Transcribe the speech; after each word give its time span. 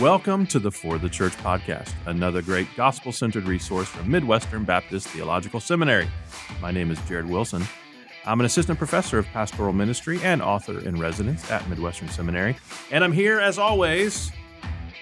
Welcome 0.00 0.46
to 0.46 0.58
the 0.58 0.72
For 0.72 0.96
the 0.96 1.10
Church 1.10 1.34
podcast, 1.34 1.92
another 2.06 2.40
great 2.40 2.66
gospel 2.74 3.12
centered 3.12 3.44
resource 3.44 3.86
from 3.86 4.10
Midwestern 4.10 4.64
Baptist 4.64 5.08
Theological 5.08 5.60
Seminary. 5.60 6.08
My 6.62 6.70
name 6.70 6.90
is 6.90 6.98
Jared 7.02 7.28
Wilson. 7.28 7.62
I'm 8.24 8.40
an 8.40 8.46
assistant 8.46 8.78
professor 8.78 9.18
of 9.18 9.26
pastoral 9.26 9.74
ministry 9.74 10.20
and 10.22 10.40
author 10.40 10.80
in 10.80 10.98
residence 10.98 11.50
at 11.50 11.68
Midwestern 11.68 12.08
Seminary. 12.08 12.56
And 12.90 13.04
I'm 13.04 13.12
here, 13.12 13.38
as 13.38 13.58
always, 13.58 14.32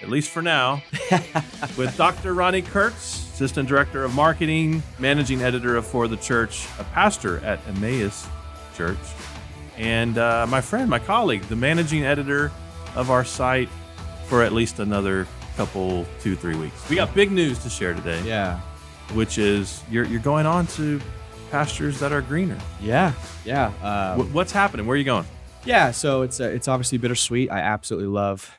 at 0.01 0.09
least 0.09 0.29
for 0.29 0.41
now, 0.41 0.83
with 1.77 1.95
Dr. 1.95 2.35
Ronni 2.35 2.63
Kurtz, 2.65 3.33
assistant 3.33 3.69
director 3.69 4.03
of 4.03 4.13
marketing, 4.13 4.83
managing 4.99 5.41
editor 5.41 5.77
of 5.77 5.87
For 5.87 6.09
the 6.09 6.17
Church, 6.17 6.67
a 6.77 6.83
pastor 6.83 7.39
at 7.45 7.65
Emmaus 7.69 8.27
Church, 8.75 8.99
and 9.77 10.17
uh, 10.17 10.45
my 10.49 10.59
friend, 10.59 10.89
my 10.89 10.99
colleague, 10.99 11.43
the 11.43 11.55
managing 11.55 12.03
editor 12.03 12.51
of 12.95 13.09
our 13.09 13.23
site 13.23 13.69
for 14.27 14.43
at 14.43 14.53
least 14.53 14.79
another 14.79 15.27
couple, 15.55 16.05
two, 16.21 16.35
three 16.35 16.55
weeks. 16.55 16.89
We 16.89 16.95
got 16.95 17.13
big 17.13 17.31
news 17.31 17.59
to 17.59 17.69
share 17.69 17.93
today, 17.93 18.21
Yeah. 18.25 18.59
which 19.13 19.37
is 19.37 19.83
you're, 19.91 20.05
you're 20.05 20.19
going 20.21 20.45
on 20.45 20.65
to 20.67 20.99
pastures 21.51 21.99
that 21.99 22.11
are 22.11 22.21
greener. 22.21 22.57
Yeah. 22.81 23.13
Yeah. 23.45 23.67
Uh, 23.81 24.15
Wh- 24.17 24.33
what's 24.33 24.51
happening? 24.51 24.85
Where 24.87 24.95
are 24.95 24.97
you 24.97 25.03
going? 25.03 25.25
yeah. 25.65 25.91
So 25.91 26.23
it's 26.23 26.39
uh, 26.41 26.45
it's 26.45 26.67
obviously 26.67 26.97
bittersweet. 26.97 27.51
I 27.51 27.59
absolutely 27.59 28.09
love 28.09 28.51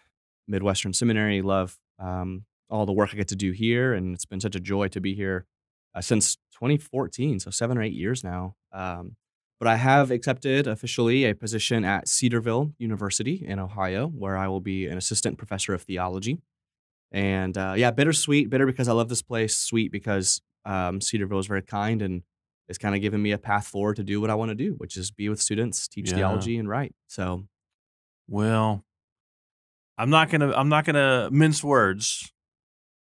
Midwestern 0.47 0.93
Seminary. 0.93 1.43
Love 1.43 1.77
um, 1.99 2.45
all 2.71 2.87
the 2.87 2.93
work 2.93 3.11
I 3.13 3.17
get 3.17 3.29
to 3.29 3.37
do 3.37 3.51
here, 3.53 3.93
and 3.95 4.15
it's 4.15 4.25
been 4.27 4.41
such 4.41 4.55
a 4.55 4.61
joy 4.61 4.89
to 4.89 5.01
be 5.01 5.15
here 5.15 5.47
uh, 5.95 6.01
since 6.01 6.37
2014. 6.55 7.41
So 7.41 7.51
seven 7.51 7.77
or 7.79 7.83
eight 7.83 7.93
years 7.95 8.23
now. 8.23 8.55
Um, 8.73 9.17
but 9.59 9.69
I 9.69 9.77
have 9.77 10.11
accepted 10.11 10.67
officially 10.67 11.25
a 11.25 11.35
position 11.35 11.85
at 11.85 12.09
Cedarville 12.09 12.73
University 12.79 13.45
in 13.47 13.59
Ohio, 13.59 14.09
where 14.09 14.37
I 14.37 14.49
will 14.49 14.61
be 14.61 14.87
an 14.87 14.99
assistant 14.99 15.39
professor 15.39 15.73
of 15.75 15.83
theology. 15.83 16.39
And 17.13 17.57
uh, 17.57 17.75
yeah, 17.77 17.91
bittersweet. 17.93 18.51
Bitter 18.51 18.67
because 18.67 18.89
I 18.89 18.93
love 18.93 19.09
this 19.09 19.23
place. 19.23 19.57
Sweet 19.57 19.93
because 19.93 20.43
um, 20.65 21.01
Cedarville 21.01 21.39
is 21.39 21.47
very 21.47 21.63
kind 21.63 22.03
and 22.03 22.23
it's 22.69 22.79
kind 22.79 22.95
of 22.95 23.01
given 23.01 23.23
me 23.23 23.31
a 23.31 23.39
path 23.39 23.67
forward 23.69 23.97
to 23.97 24.03
do 24.03 24.21
what 24.21 24.31
I 24.31 24.35
want 24.35 24.49
to 24.49 24.55
do, 24.55 24.73
which 24.79 24.97
is 24.97 25.11
be 25.11 25.29
with 25.29 25.41
students, 25.41 25.87
teach 25.87 26.11
Yeah. 26.11 26.17
theology, 26.17 26.57
and 26.57 26.69
write. 26.69 26.95
So 27.07 27.45
Well, 28.27 28.85
I'm 29.97 30.11
not 30.11 30.31
gonna 30.31 30.51
I'm 30.53 30.69
not 30.69 30.85
gonna 30.85 31.29
mince 31.31 31.63
words. 31.63 32.33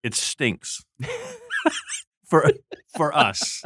It 0.02 0.14
stinks 0.14 0.82
for 2.26 2.50
for 2.96 3.16
us. 3.16 3.62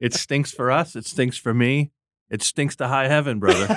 It 0.00 0.14
stinks 0.14 0.52
for 0.52 0.70
us. 0.70 0.96
It 0.96 1.04
stinks 1.06 1.36
for 1.36 1.52
me. 1.52 1.90
It 2.32 2.42
stinks 2.42 2.74
to 2.76 2.88
high 2.88 3.08
heaven, 3.08 3.38
brother. 3.38 3.66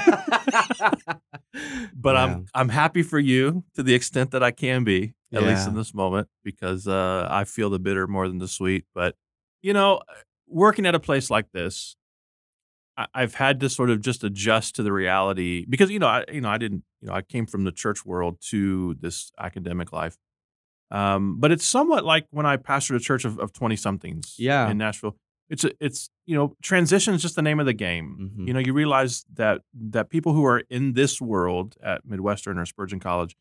but 1.93 2.15
Yeah. 2.15 2.23
I'm 2.23 2.45
I'm 2.53 2.69
happy 2.69 3.03
for 3.03 3.19
you 3.19 3.63
to 3.75 3.83
the 3.83 3.93
extent 3.93 4.31
that 4.31 4.41
I 4.43 4.51
can 4.51 4.83
be, 4.83 5.13
at 5.33 5.43
least 5.43 5.67
in 5.67 5.75
this 5.75 5.93
moment, 5.93 6.29
because 6.43 6.87
uh, 6.87 7.27
I 7.29 7.43
feel 7.43 7.69
the 7.69 7.79
bitter 7.79 8.07
more 8.07 8.27
than 8.27 8.37
the 8.39 8.47
sweet. 8.47 8.85
But 8.95 9.15
you 9.61 9.73
know, 9.73 10.01
working 10.47 10.85
at 10.85 10.95
a 10.95 10.99
place 10.99 11.29
like 11.29 11.51
this, 11.51 11.97
I, 12.97 13.07
I've 13.13 13.35
had 13.35 13.59
to 13.59 13.69
sort 13.69 13.89
of 13.89 14.01
just 14.01 14.23
adjust 14.23 14.75
to 14.77 14.83
the 14.83 14.93
reality 14.93 15.65
because 15.67 15.89
you 15.91 15.99
know 15.99 16.07
I 16.07 16.23
you 16.31 16.41
know 16.41 16.49
I 16.49 16.57
didn't 16.57 16.83
you 17.01 17.09
know 17.09 17.13
I 17.13 17.21
came 17.21 17.45
from 17.45 17.65
the 17.65 17.71
church 17.71 18.05
world 18.05 18.37
to 18.51 18.95
this 18.99 19.31
academic 19.39 19.91
life. 19.91 20.17
Um, 20.91 21.39
but 21.39 21.51
it's 21.51 21.65
somewhat 21.65 22.05
like 22.05 22.27
when 22.29 22.45
I 22.45 22.57
pastored 22.57 22.95
a 22.95 22.99
church 22.99 23.25
of 23.25 23.51
twenty 23.53 23.75
somethings 23.75 24.35
Yeah. 24.37 24.69
in 24.69 24.77
Nashville. 24.77 25.17
It's 25.49 25.63
a, 25.63 25.71
it's 25.79 26.09
you 26.25 26.35
know 26.35 26.55
transition 26.61 27.13
is 27.13 27.21
just 27.21 27.35
the 27.35 27.41
name 27.41 27.59
of 27.59 27.65
the 27.65 27.73
game. 27.73 28.31
Mhm. 28.35 28.47
You 28.47 28.53
know 28.53 28.59
you 28.59 28.73
realize 28.73 29.25
that 29.35 29.61
that 29.73 30.09
people 30.09 30.33
who 30.33 30.45
are 30.45 30.63
in 30.69 30.93
this 30.93 31.21
world 31.21 31.75
at 31.83 32.05
Midwestern 32.05 32.57
or 32.57 32.65
Spurgeon 32.65 32.99
College, 32.99 33.35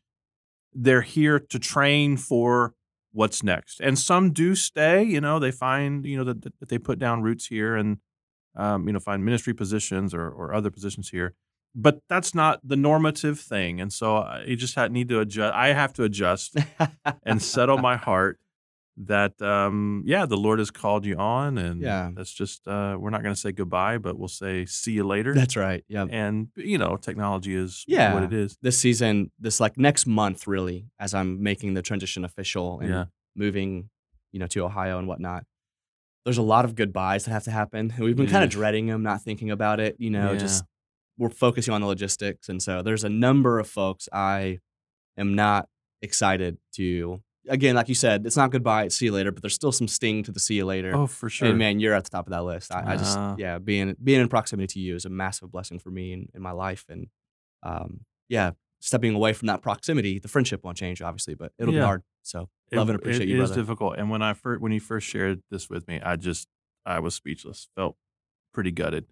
they're 0.73 1.01
here 1.01 1.39
to 1.39 1.59
train 1.59 2.17
for 2.17 2.73
what's 3.11 3.41
next, 3.43 3.79
and 3.79 3.97
some 3.97 4.31
do 4.31 4.55
stay. 4.55 5.03
You 5.03 5.21
know 5.21 5.39
they 5.39 5.51
find 5.51 6.05
you 6.05 6.17
know 6.17 6.23
that, 6.25 6.43
that 6.43 6.69
they 6.69 6.77
put 6.77 6.99
down 6.99 7.23
roots 7.23 7.47
here 7.47 7.75
and 7.75 7.97
um, 8.55 8.87
you 8.87 8.93
know 8.93 8.99
find 8.99 9.25
ministry 9.25 9.53
positions 9.53 10.13
or 10.13 10.29
or 10.29 10.53
other 10.53 10.69
positions 10.69 11.09
here. 11.09 11.33
But 11.77 11.99
that's 12.07 12.33
not 12.33 12.61
the 12.63 12.77
normative 12.77 13.39
thing, 13.39 13.81
and 13.81 13.91
so 13.91 14.17
I 14.17 14.43
you 14.45 14.55
just 14.55 14.77
need 14.91 15.09
to 15.09 15.19
adjust. 15.21 15.55
I 15.55 15.69
have 15.73 15.91
to 15.93 16.03
adjust 16.03 16.55
and 17.23 17.41
settle 17.41 17.79
my 17.79 17.95
heart 18.09 18.39
that 18.97 19.41
um 19.41 20.03
yeah 20.05 20.25
the 20.25 20.37
lord 20.37 20.57
has 20.59 20.71
called 20.71 21.05
you 21.05 21.15
on 21.17 21.57
and 21.57 21.81
Yeah. 21.81 22.11
that's 22.15 22.31
just 22.31 22.65
uh 22.65 22.95
we're 22.97 23.09
not 23.09 23.23
going 23.23 23.35
to 23.35 23.39
say 23.39 23.51
goodbye 23.51 23.97
but 23.97 24.17
we'll 24.17 24.29
say 24.29 24.65
see 24.65 24.93
you 24.93 25.03
later 25.03 25.33
That's 25.33 25.57
right. 25.57 25.83
Yeah. 25.89 26.05
and 26.09 26.47
you 26.55 26.77
know 26.77 26.95
technology 26.95 27.55
is 27.55 27.83
Yeah. 27.87 28.13
what 28.13 28.23
it 28.23 28.31
is 28.31 28.57
This 28.61 28.77
season, 28.79 29.31
this 29.37 29.59
like 29.59 29.77
next 29.77 30.05
month, 30.07 30.47
really, 30.47 30.87
as 30.97 31.13
I'm 31.13 31.43
making 31.43 31.73
the 31.73 31.81
transition 31.81 32.23
official 32.23 32.79
and 32.79 32.89
Yeah. 32.89 33.05
moving, 33.35 33.89
you 34.31 34.39
know, 34.39 34.47
to 34.47 34.63
Ohio 34.63 34.97
and 34.97 35.07
whatnot. 35.09 35.43
There's 36.23 36.37
a 36.37 36.41
lot 36.41 36.63
of 36.63 36.73
goodbyes 36.75 37.25
that 37.25 37.31
have 37.31 37.43
to 37.43 37.51
happen. 37.51 37.91
And 37.95 38.03
we've 38.05 38.15
been 38.15 38.27
kind 38.27 38.43
of 38.45 38.49
dreading 38.49 38.87
them, 38.87 39.03
not 39.03 39.21
thinking 39.21 39.51
about 39.51 39.79
it. 39.81 39.97
You 39.99 40.09
know, 40.09 40.31
Yeah. 40.31 40.39
just 40.39 40.63
we're 41.17 41.29
focusing 41.29 41.73
on 41.73 41.81
the 41.81 41.87
logistics. 41.87 42.47
And 42.47 42.63
so 42.63 42.81
there's 42.81 43.03
a 43.03 43.09
number 43.09 43.59
of 43.59 43.67
folks 43.67 44.07
I 44.13 44.59
am 45.17 45.35
not 45.35 45.67
excited 46.01 46.57
to. 46.75 47.21
Again, 47.47 47.75
like 47.75 47.89
you 47.89 47.95
said, 47.95 48.25
it's 48.25 48.37
not 48.37 48.51
goodbye, 48.51 48.85
it's 48.85 48.95
see 48.95 49.05
you 49.05 49.11
later, 49.11 49.31
but 49.31 49.41
there's 49.43 49.53
still 49.53 49.71
some 49.71 49.87
sting 49.87 50.23
to 50.23 50.31
the 50.31 50.39
see 50.39 50.55
you 50.55 50.65
later. 50.65 50.95
oh 50.95 51.05
for 51.07 51.29
sure 51.29 51.49
And 51.49 51.57
man, 51.59 51.79
you're 51.79 51.93
at 51.93 52.03
the 52.03 52.09
top 52.09 52.25
of 52.27 52.31
that 52.31 52.43
list. 52.43 52.73
I, 52.73 52.93
I 52.93 52.95
just, 52.97 53.17
Ah. 53.17 53.35
yeah, 53.37 53.59
being 53.59 53.95
being 54.03 54.21
in 54.21 54.27
proximity 54.29 54.67
to 54.73 54.79
you 54.79 54.95
is 54.95 55.05
a 55.05 55.09
massive 55.09 55.51
blessing 55.51 55.77
for 55.79 55.91
me 55.91 56.13
in, 56.13 56.29
in 56.33 56.41
my 56.41 56.51
life. 56.51 56.85
And 56.89 57.07
um, 57.63 58.01
yeah, 58.29 58.51
stepping 58.79 59.13
away 59.15 59.33
from 59.33 59.47
that 59.47 59.61
proximity, 59.61 60.17
the 60.19 60.27
friendship 60.27 60.63
won't 60.63 60.77
change, 60.77 61.01
obviously, 61.01 61.35
but 61.35 61.51
it'll 61.59 61.73
Yeah. 61.73 61.81
be 61.81 61.85
hard. 61.85 62.03
So 62.23 62.49
It- 62.71 62.77
love 62.77 62.89
and 62.89 62.95
appreciate 62.99 63.29
it 63.29 63.31
you, 63.31 63.41
is 63.43 63.49
brother. 63.49 63.61
difficult 63.61 63.97
and 63.99 64.09
when 64.09 64.23
i 64.23 64.33
first 64.33 64.59
when 64.61 64.71
you 64.71 64.79
first 64.79 65.05
shared 65.07 65.43
this 65.51 65.69
with 65.69 65.87
me 65.87 66.01
i 66.01 66.15
just 66.15 66.47
i 66.83 66.97
was 66.99 67.13
speechless 67.13 67.67
felt 67.75 67.95
pretty 68.55 68.71
gutted 68.71 69.05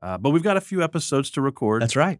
uh, 0.00 0.16
but 0.16 0.30
we've 0.30 0.42
got 0.42 0.56
a 0.56 0.60
few 0.62 0.82
episodes 0.82 1.28
to 1.32 1.42
record 1.42 1.82
That's 1.82 1.96
right. 1.96 2.18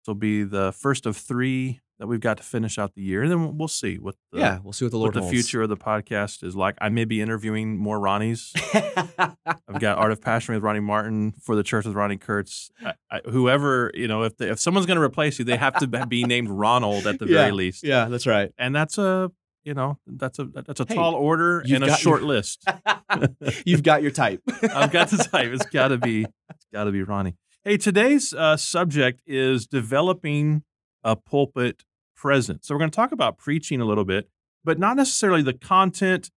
this 0.00 0.06
will 0.08 0.14
be 0.14 0.42
the 0.44 0.72
first 0.72 1.04
of 1.04 1.16
three 1.18 1.80
that 1.98 2.06
we've 2.06 2.20
got 2.20 2.36
to 2.36 2.42
finish 2.42 2.78
out 2.78 2.94
the 2.94 3.02
year 3.02 3.22
and 3.22 3.30
then 3.30 3.56
we'll 3.56 3.68
see 3.68 3.96
what 3.98 4.14
the, 4.32 4.38
yeah, 4.40 4.58
we'll 4.62 4.72
see 4.72 4.84
what 4.84 4.92
the 4.92 4.98
what 4.98 5.14
the 5.14 5.20
holds. 5.20 5.32
future 5.32 5.62
of 5.62 5.68
the 5.68 5.76
podcast 5.76 6.42
is 6.44 6.54
like 6.54 6.76
i 6.80 6.88
may 6.90 7.04
be 7.06 7.20
interviewing 7.22 7.78
more 7.78 7.98
ronnies 7.98 8.52
I've 9.68 9.80
got 9.80 9.98
Art 9.98 10.12
of 10.12 10.20
Passion 10.20 10.54
with 10.54 10.62
Ronnie 10.62 10.80
Martin 10.80 11.32
for 11.42 11.56
the 11.56 11.62
Church 11.62 11.84
with 11.86 11.94
Ronni 11.94 12.20
Kurtz. 12.20 12.70
I, 12.84 12.92
I, 13.10 13.20
whoever 13.28 13.90
you 13.94 14.06
know, 14.08 14.22
if 14.22 14.36
they, 14.36 14.48
if 14.48 14.60
someone's 14.60 14.86
going 14.86 14.96
to 14.96 15.02
replace 15.02 15.38
you, 15.38 15.44
they 15.44 15.56
have 15.56 15.76
to 15.80 15.86
be 16.06 16.24
named 16.24 16.48
Ronald 16.48 17.06
at 17.06 17.18
the 17.18 17.26
very 17.26 17.50
least. 17.52 17.82
yeah, 17.84 18.06
that's 18.06 18.26
right. 18.26 18.52
And 18.58 18.74
that's 18.74 18.96
a 18.98 19.30
you 19.64 19.74
know 19.74 19.98
that's 20.06 20.38
a 20.38 20.44
that's 20.44 20.80
a 20.80 20.86
Hey, 20.88 20.94
tall 20.94 21.14
order 21.14 21.60
and 21.60 21.82
a 21.84 21.94
short 21.96 22.20
your- 22.20 22.28
list. 22.28 22.64
You've 23.66 23.82
got 23.82 24.02
your 24.02 24.12
type. 24.12 24.40
I've 24.62 24.92
got 24.92 25.08
the 25.08 25.18
type. 25.18 25.50
It's 25.52 25.66
got 25.66 25.88
to 25.88 25.98
be 25.98 26.22
it's 26.22 26.66
got 26.72 26.84
to 26.84 26.92
be 26.92 27.02
Ronnie. 27.02 27.34
Hey, 27.64 27.76
today's 27.76 28.32
uh, 28.32 28.56
subject 28.56 29.20
is 29.26 29.66
developing 29.66 30.62
a 31.02 31.16
pulpit 31.16 31.84
presence. 32.16 32.66
So 32.66 32.74
we're 32.74 32.80
going 32.80 32.90
to 32.90 32.96
talk 32.96 33.12
about 33.12 33.38
preaching 33.38 33.80
a 33.80 33.84
little 33.84 34.04
bit, 34.04 34.28
but 34.64 34.78
not 34.78 34.96
necessarily 34.96 35.42
the 35.42 35.52
content, 35.52 36.30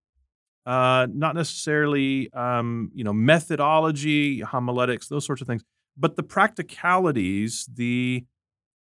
uh, 0.66 1.08
not 1.12 1.36
necessarily 1.36 2.32
um, 2.34 2.92
you 2.94 3.04
know 3.04 3.14
methodology, 3.14 4.42
homiletics, 4.42 5.08
those 5.08 5.26
sorts 5.26 5.42
of 5.42 5.48
things, 5.48 5.64
but 5.98 6.16
the 6.16 6.24
practicalities, 6.24 7.68
the 7.74 8.26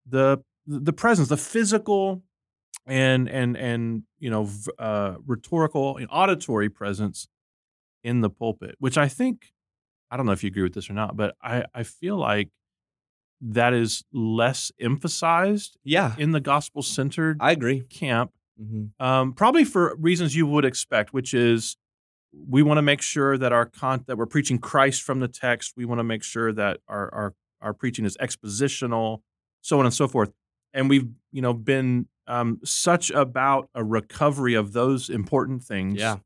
the 0.05 0.39
the 0.65 0.93
presence, 0.93 1.29
the 1.29 1.37
physical 1.37 2.23
and 2.85 3.29
and 3.29 3.55
and 3.55 4.03
you 4.19 4.29
know 4.29 4.49
uh, 4.79 5.15
rhetorical 5.25 5.97
and 5.97 6.07
auditory 6.11 6.69
presence 6.69 7.27
in 8.03 8.21
the 8.21 8.29
pulpit, 8.29 8.75
which 8.79 8.97
I 8.97 9.07
think 9.07 9.51
I 10.09 10.17
don't 10.17 10.25
know 10.25 10.31
if 10.31 10.43
you 10.43 10.47
agree 10.47 10.63
with 10.63 10.73
this 10.73 10.89
or 10.89 10.93
not, 10.93 11.17
but 11.17 11.35
I, 11.41 11.65
I 11.73 11.83
feel 11.83 12.17
like 12.17 12.49
that 13.41 13.73
is 13.73 14.03
less 14.11 14.71
emphasized 14.79 15.77
yeah, 15.83 16.15
in 16.17 16.31
the 16.31 16.39
gospel 16.39 16.81
centered 16.81 17.37
I 17.39 17.51
agree. 17.51 17.81
camp, 17.81 18.31
hmm 18.59 18.85
um, 18.99 19.33
probably 19.33 19.63
for 19.63 19.95
reasons 19.99 20.35
you 20.35 20.47
would 20.47 20.65
expect, 20.65 21.13
which 21.13 21.33
is 21.33 21.77
we 22.33 22.61
want 22.63 22.77
to 22.77 22.81
make 22.81 23.01
sure 23.01 23.37
that 23.37 23.53
our 23.53 23.65
con- 23.65 24.03
that 24.07 24.17
we're 24.17 24.25
preaching 24.25 24.57
Christ 24.59 25.01
from 25.03 25.19
the 25.19 25.27
text. 25.27 25.73
We 25.77 25.85
want 25.85 25.99
to 25.99 26.03
make 26.03 26.23
sure 26.23 26.51
that 26.53 26.79
our, 26.87 27.13
our 27.13 27.33
our 27.61 27.73
preaching 27.73 28.05
is 28.05 28.17
expositional, 28.17 29.21
so 29.61 29.79
on 29.79 29.85
and 29.85 29.93
so 29.93 30.07
forth. 30.07 30.31
And 30.73 30.89
we've 30.89 31.07
you 31.31 31.41
know 31.41 31.53
been 31.53 32.07
um, 32.27 32.59
such 32.63 33.09
about 33.11 33.69
a 33.73 33.83
recovery 33.83 34.53
of 34.55 34.73
those 34.73 35.09
important 35.09 35.63
things 35.63 35.99
Yeah. 35.99 36.17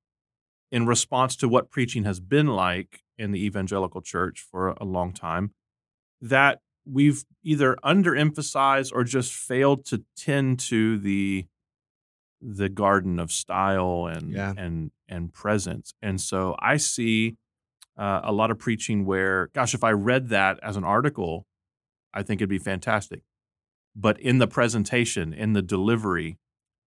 in 0.71 0.85
response 0.87 1.35
to 1.37 1.47
what 1.47 1.69
preaching 1.69 2.05
has 2.05 2.19
been 2.19 2.47
like 2.47 3.03
in 3.17 3.31
the 3.31 3.45
evangelical 3.45 4.01
church 4.01 4.43
for 4.49 4.69
a 4.79 4.83
long 4.85 5.13
time 5.13 5.53
that 6.21 6.59
we've 6.85 7.23
either 7.43 7.75
underemphasized 7.83 8.91
or 8.93 9.03
just 9.03 9.33
failed 9.33 9.85
to 9.85 10.03
tend 10.17 10.59
to 10.59 10.97
the 10.97 11.45
the 12.41 12.69
garden 12.69 13.19
of 13.19 13.31
style 13.31 14.07
and 14.07 14.31
Yeah. 14.33 14.53
and 14.57 14.91
and 15.07 15.31
presence 15.33 15.93
and 16.01 16.19
so 16.19 16.55
i 16.59 16.77
see 16.77 17.37
uh, 17.97 18.21
a 18.23 18.31
lot 18.31 18.49
of 18.49 18.57
preaching 18.57 19.05
where 19.05 19.49
gosh 19.53 19.73
if 19.75 19.83
i 19.83 19.91
read 19.91 20.29
that 20.29 20.59
as 20.63 20.75
an 20.75 20.83
article 20.83 21.45
i 22.13 22.23
think 22.23 22.39
it'd 22.41 22.49
be 22.49 22.57
fantastic 22.57 23.21
but 23.95 24.19
in 24.19 24.39
the 24.39 24.47
presentation 24.47 25.33
in 25.33 25.53
the 25.53 25.61
delivery 25.61 26.37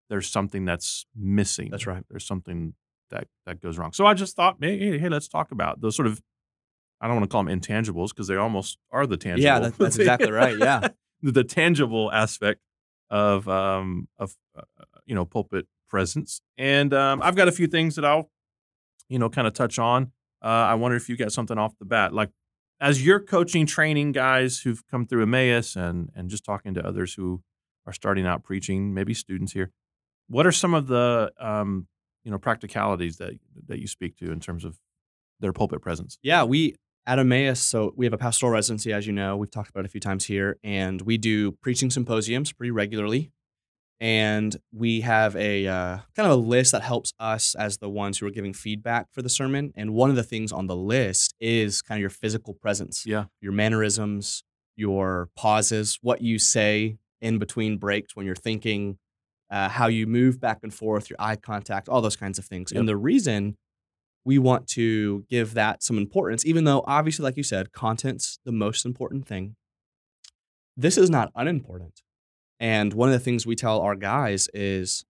there's 0.09 0.29
something 0.29 0.63
that's 0.63 1.05
missing. 1.17 1.69
That's 1.69 1.85
right. 1.85 2.01
There's 2.09 2.25
something 2.25 2.75
that 3.11 3.27
that 3.45 3.59
goes 3.61 3.77
wrong. 3.77 3.91
So 3.91 4.05
I 4.05 4.13
just 4.13 4.37
thought, 4.37 4.55
hey, 4.61 4.79
hey, 4.79 4.97
hey, 4.99 5.09
let's 5.09 5.27
talk 5.27 5.51
about 5.51 5.81
those 5.81 5.97
sort 5.97 6.07
of. 6.07 6.21
I 6.99 7.07
don't 7.07 7.15
want 7.15 7.29
to 7.29 7.33
call 7.33 7.43
them 7.43 7.59
intangibles 7.59 8.09
because 8.09 8.27
they 8.27 8.35
almost 8.35 8.77
are 8.91 9.05
the 9.05 9.17
tangible. 9.17 9.43
Yeah, 9.43 9.59
that, 9.59 9.77
that's 9.77 9.97
exactly 9.97 10.31
right. 10.31 10.57
Yeah, 10.57 10.89
the 11.21 11.43
tangible 11.43 12.11
aspect 12.11 12.61
of 13.09 13.47
um 13.47 14.07
of 14.17 14.35
uh, 14.57 14.61
you 15.05 15.15
know 15.15 15.25
pulpit 15.25 15.67
presence, 15.89 16.41
and 16.57 16.93
um, 16.93 17.21
I've 17.21 17.35
got 17.35 17.47
a 17.47 17.51
few 17.51 17.67
things 17.67 17.95
that 17.95 18.05
I'll 18.05 18.29
you 19.09 19.19
know 19.19 19.29
kind 19.29 19.47
of 19.47 19.53
touch 19.53 19.79
on. 19.79 20.11
Uh, 20.43 20.47
I 20.47 20.75
wonder 20.75 20.97
if 20.97 21.09
you 21.09 21.17
got 21.17 21.31
something 21.31 21.57
off 21.57 21.77
the 21.79 21.85
bat, 21.85 22.13
like 22.13 22.29
as 22.79 23.05
you're 23.05 23.19
coaching, 23.19 23.65
training 23.65 24.11
guys 24.11 24.59
who've 24.59 24.85
come 24.89 25.05
through 25.05 25.23
Emmaus, 25.23 25.75
and 25.75 26.09
and 26.15 26.29
just 26.29 26.43
talking 26.43 26.73
to 26.75 26.85
others 26.85 27.13
who 27.13 27.41
are 27.85 27.93
starting 27.93 28.25
out 28.25 28.43
preaching, 28.43 28.93
maybe 28.93 29.13
students 29.13 29.53
here. 29.53 29.71
What 30.27 30.45
are 30.45 30.51
some 30.51 30.73
of 30.73 30.87
the 30.87 31.31
um, 31.39 31.87
you 32.23 32.31
know 32.31 32.37
practicalities 32.37 33.17
that 33.17 33.33
that 33.67 33.79
you 33.79 33.87
speak 33.87 34.17
to 34.17 34.31
in 34.31 34.39
terms 34.39 34.65
of 34.65 34.79
their 35.39 35.53
pulpit 35.53 35.81
presence? 35.81 36.17
Yeah, 36.21 36.43
we 36.43 36.75
at 37.07 37.17
Emmaus, 37.19 37.59
so 37.61 37.93
we 37.95 38.05
have 38.05 38.13
a 38.13 38.17
pastoral 38.17 38.51
residency, 38.51 38.91
as 38.93 39.07
you 39.07 39.13
know, 39.13 39.37
we've 39.37 39.49
talked 39.49 39.69
about 39.69 39.79
it 39.79 39.85
a 39.85 39.89
few 39.89 40.01
times 40.01 40.25
here, 40.25 40.57
and 40.63 41.01
we 41.01 41.17
do 41.17 41.53
preaching 41.53 41.89
symposiums 41.89 42.51
pretty 42.51 42.71
regularly. 42.71 43.31
And 43.99 44.55
we 44.71 45.01
have 45.01 45.35
a 45.35 45.65
uh, 45.65 45.97
kind 46.15 46.27
of 46.27 46.31
a 46.31 46.35
list 46.35 46.71
that 46.73 46.83
helps 46.83 47.13
us 47.19 47.55
as 47.55 47.79
the 47.79 47.89
ones 47.89 48.19
who 48.19 48.27
are 48.27 48.31
giving 48.31 48.53
feedback 48.53 49.07
for 49.11 49.23
the 49.23 49.29
sermon. 49.29 49.71
And 49.75 49.93
one 49.95 50.11
of 50.11 50.15
the 50.15 50.21
things 50.23 50.51
on 50.51 50.67
the 50.67 50.75
list 50.75 51.33
is 51.39 51.81
kind 51.81 51.97
of 51.97 52.01
your 52.01 52.11
physical 52.11 52.53
presence, 52.53 53.05
Yeah. 53.07 53.25
your 53.41 53.53
mannerisms, 53.53 54.43
your 54.75 55.29
pauses, 55.35 55.97
what 56.03 56.21
you 56.21 56.37
say 56.37 56.97
in 57.21 57.39
between 57.39 57.77
breaks 57.77 58.15
when 58.15 58.27
you're 58.27 58.35
thinking, 58.35 58.99
uh, 59.49 59.69
how 59.69 59.87
you 59.87 60.05
move 60.05 60.39
back 60.39 60.59
and 60.61 60.71
forth, 60.73 61.09
your 61.09 61.17
eye 61.19 61.35
contact, 61.37 61.89
all 61.89 62.01
those 62.01 62.17
kinds 62.17 62.37
of 62.37 62.45
things. 62.45 62.71
Yep. 62.71 62.79
And 62.81 62.87
the 62.89 62.97
reason 62.97 63.57
we 64.27 64.37
want 64.37 64.67
to 64.67 65.25
give 65.29 65.53
that 65.53 65.81
some 65.81 65.97
importance, 65.97 66.45
even 66.45 66.65
though 66.65 66.83
obviously, 66.85 67.23
like 67.23 67.37
you 67.37 67.43
said, 67.43 67.71
content's 67.71 68.39
the 68.43 68.51
most 68.51 68.85
important 68.85 69.25
thing. 69.25 69.55
This 70.75 70.97
is 70.97 71.09
not 71.09 71.31
unimportant. 71.33 72.01
And 72.59 72.91
one 72.91 73.07
of 73.07 73.13
the 73.13 73.23
things 73.23 73.45
we 73.45 73.55
tell 73.55 73.79
our 73.79 73.95
guys 73.95 74.49
is 74.53 75.05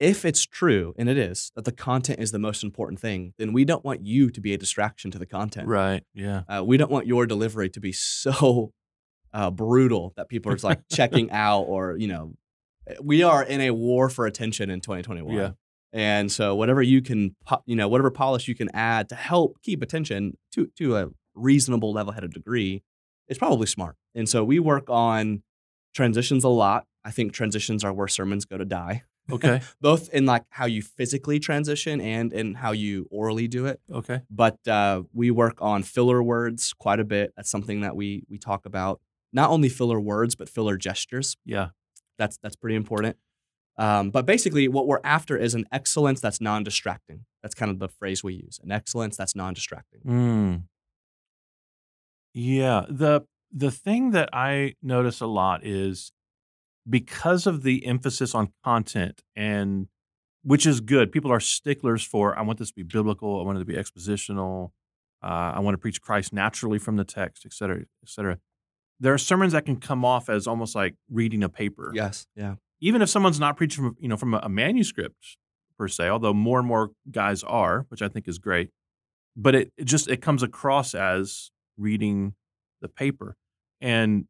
if 0.00 0.24
it's 0.24 0.44
true, 0.44 0.92
and 0.98 1.08
it 1.08 1.16
is, 1.16 1.52
that 1.54 1.64
the 1.64 1.70
content 1.70 2.18
is 2.18 2.32
the 2.32 2.40
most 2.40 2.64
important 2.64 2.98
thing, 2.98 3.32
then 3.38 3.52
we 3.52 3.64
don't 3.64 3.84
want 3.84 4.04
you 4.04 4.28
to 4.30 4.40
be 4.40 4.52
a 4.52 4.58
distraction 4.58 5.12
to 5.12 5.18
the 5.18 5.26
content. 5.26 5.68
Right. 5.68 6.02
Yeah. 6.12 6.42
Uh, 6.48 6.64
we 6.66 6.78
don't 6.78 6.90
want 6.90 7.06
your 7.06 7.26
delivery 7.26 7.70
to 7.70 7.80
be 7.80 7.92
so 7.92 8.72
uh, 9.32 9.52
brutal 9.52 10.14
that 10.16 10.28
people 10.28 10.50
are 10.50 10.56
just 10.56 10.64
like 10.64 10.80
checking 10.90 11.30
out 11.46 11.62
or, 11.62 11.96
you 11.96 12.08
know, 12.08 12.34
we 13.00 13.22
are 13.22 13.44
in 13.44 13.60
a 13.60 13.70
war 13.70 14.08
for 14.08 14.26
attention 14.26 14.68
in 14.68 14.80
2021. 14.80 15.32
Yeah. 15.32 15.50
And 15.92 16.30
so 16.30 16.54
whatever 16.54 16.82
you 16.82 17.02
can, 17.02 17.34
you 17.66 17.74
know, 17.76 17.88
whatever 17.88 18.10
polish 18.10 18.46
you 18.48 18.54
can 18.54 18.68
add 18.74 19.08
to 19.08 19.14
help 19.14 19.60
keep 19.62 19.82
attention 19.82 20.36
to, 20.52 20.70
to 20.78 20.96
a 20.96 21.08
reasonable 21.34 21.92
level 21.92 22.12
headed 22.12 22.32
degree 22.32 22.82
is 23.28 23.38
probably 23.38 23.66
smart. 23.66 23.96
And 24.14 24.28
so 24.28 24.44
we 24.44 24.58
work 24.58 24.88
on 24.88 25.42
transitions 25.94 26.44
a 26.44 26.48
lot. 26.48 26.86
I 27.04 27.10
think 27.10 27.32
transitions 27.32 27.82
are 27.82 27.92
where 27.92 28.08
sermons 28.08 28.44
go 28.44 28.58
to 28.58 28.64
die, 28.64 29.04
Okay. 29.32 29.62
both 29.80 30.08
in 30.10 30.26
like 30.26 30.44
how 30.50 30.66
you 30.66 30.82
physically 30.82 31.38
transition 31.38 32.00
and 32.00 32.32
in 32.32 32.54
how 32.54 32.72
you 32.72 33.06
orally 33.10 33.48
do 33.48 33.66
it 33.66 33.80
okay. 33.90 34.20
but 34.30 34.58
uh, 34.68 35.02
we 35.12 35.30
work 35.30 35.58
on 35.60 35.82
filler 35.82 36.22
words 36.22 36.72
quite 36.78 37.00
a 37.00 37.04
bit. 37.04 37.32
That's 37.36 37.50
something 37.50 37.80
that 37.80 37.96
we 37.96 38.24
we 38.28 38.38
talk 38.38 38.66
about. 38.66 39.00
Not 39.32 39.50
only 39.50 39.68
filler 39.68 40.00
words, 40.00 40.34
but 40.34 40.48
filler 40.48 40.76
gestures. 40.76 41.36
Yeah. 41.44 41.68
That's 42.18 42.36
that's 42.42 42.56
pretty 42.56 42.76
important. 42.76 43.16
Um, 43.80 44.10
but 44.10 44.26
basically, 44.26 44.68
what 44.68 44.86
we're 44.86 45.00
after 45.02 45.38
is 45.38 45.54
an 45.54 45.64
excellence 45.72 46.20
that's 46.20 46.38
non-distracting. 46.38 47.24
That's 47.42 47.54
kind 47.54 47.70
of 47.70 47.78
the 47.78 47.88
phrase 47.88 48.22
we 48.22 48.34
use. 48.34 48.60
An 48.62 48.70
excellence 48.70 49.16
that's 49.16 49.34
non-distracting. 49.34 50.00
Mm. 50.06 50.62
Yeah. 52.34 52.84
The 52.90 53.22
the 53.50 53.70
thing 53.70 54.10
that 54.10 54.28
I 54.34 54.74
notice 54.82 55.20
a 55.22 55.26
lot 55.26 55.64
is 55.66 56.12
because 56.88 57.46
of 57.46 57.62
the 57.62 57.86
emphasis 57.86 58.34
on 58.34 58.52
content 58.62 59.22
and 59.34 59.88
which 60.42 60.66
is 60.66 60.80
good. 60.80 61.10
People 61.10 61.32
are 61.32 61.40
sticklers 61.40 62.04
for 62.04 62.38
I 62.38 62.42
want 62.42 62.58
this 62.58 62.68
to 62.68 62.74
be 62.74 62.82
biblical, 62.82 63.40
I 63.40 63.44
want 63.44 63.56
it 63.56 63.60
to 63.60 63.64
be 63.64 63.74
expositional, 63.74 64.72
uh, 65.22 65.52
I 65.56 65.60
want 65.60 65.74
to 65.74 65.78
preach 65.78 66.00
Christ 66.02 66.32
naturally 66.32 66.78
from 66.78 66.96
the 66.96 67.04
text, 67.04 67.44
et 67.46 67.52
cetera, 67.54 67.80
et 67.80 68.08
cetera. 68.08 68.38
There 69.00 69.14
are 69.14 69.18
sermons 69.18 69.54
that 69.54 69.64
can 69.64 69.76
come 69.76 70.04
off 70.04 70.28
as 70.28 70.46
almost 70.46 70.74
like 70.74 70.96
reading 71.10 71.42
a 71.42 71.48
paper. 71.48 71.92
Yes. 71.94 72.26
Yeah. 72.36 72.56
Even 72.80 73.02
if 73.02 73.08
someone's 73.08 73.40
not 73.40 73.56
preaching 73.56 73.84
from 73.84 73.96
you 74.00 74.08
know 74.08 74.16
from 74.16 74.34
a, 74.34 74.38
a 74.42 74.48
manuscript 74.48 75.36
per 75.78 75.88
se, 75.88 76.08
although 76.08 76.34
more 76.34 76.58
and 76.58 76.68
more 76.68 76.90
guys 77.10 77.42
are, 77.44 77.86
which 77.88 78.02
I 78.02 78.08
think 78.08 78.28
is 78.28 78.38
great, 78.38 78.70
but 79.36 79.54
it, 79.54 79.72
it 79.76 79.84
just 79.84 80.08
it 80.08 80.18
comes 80.22 80.42
across 80.42 80.94
as 80.94 81.50
reading 81.78 82.34
the 82.82 82.88
paper, 82.88 83.36
and 83.80 84.24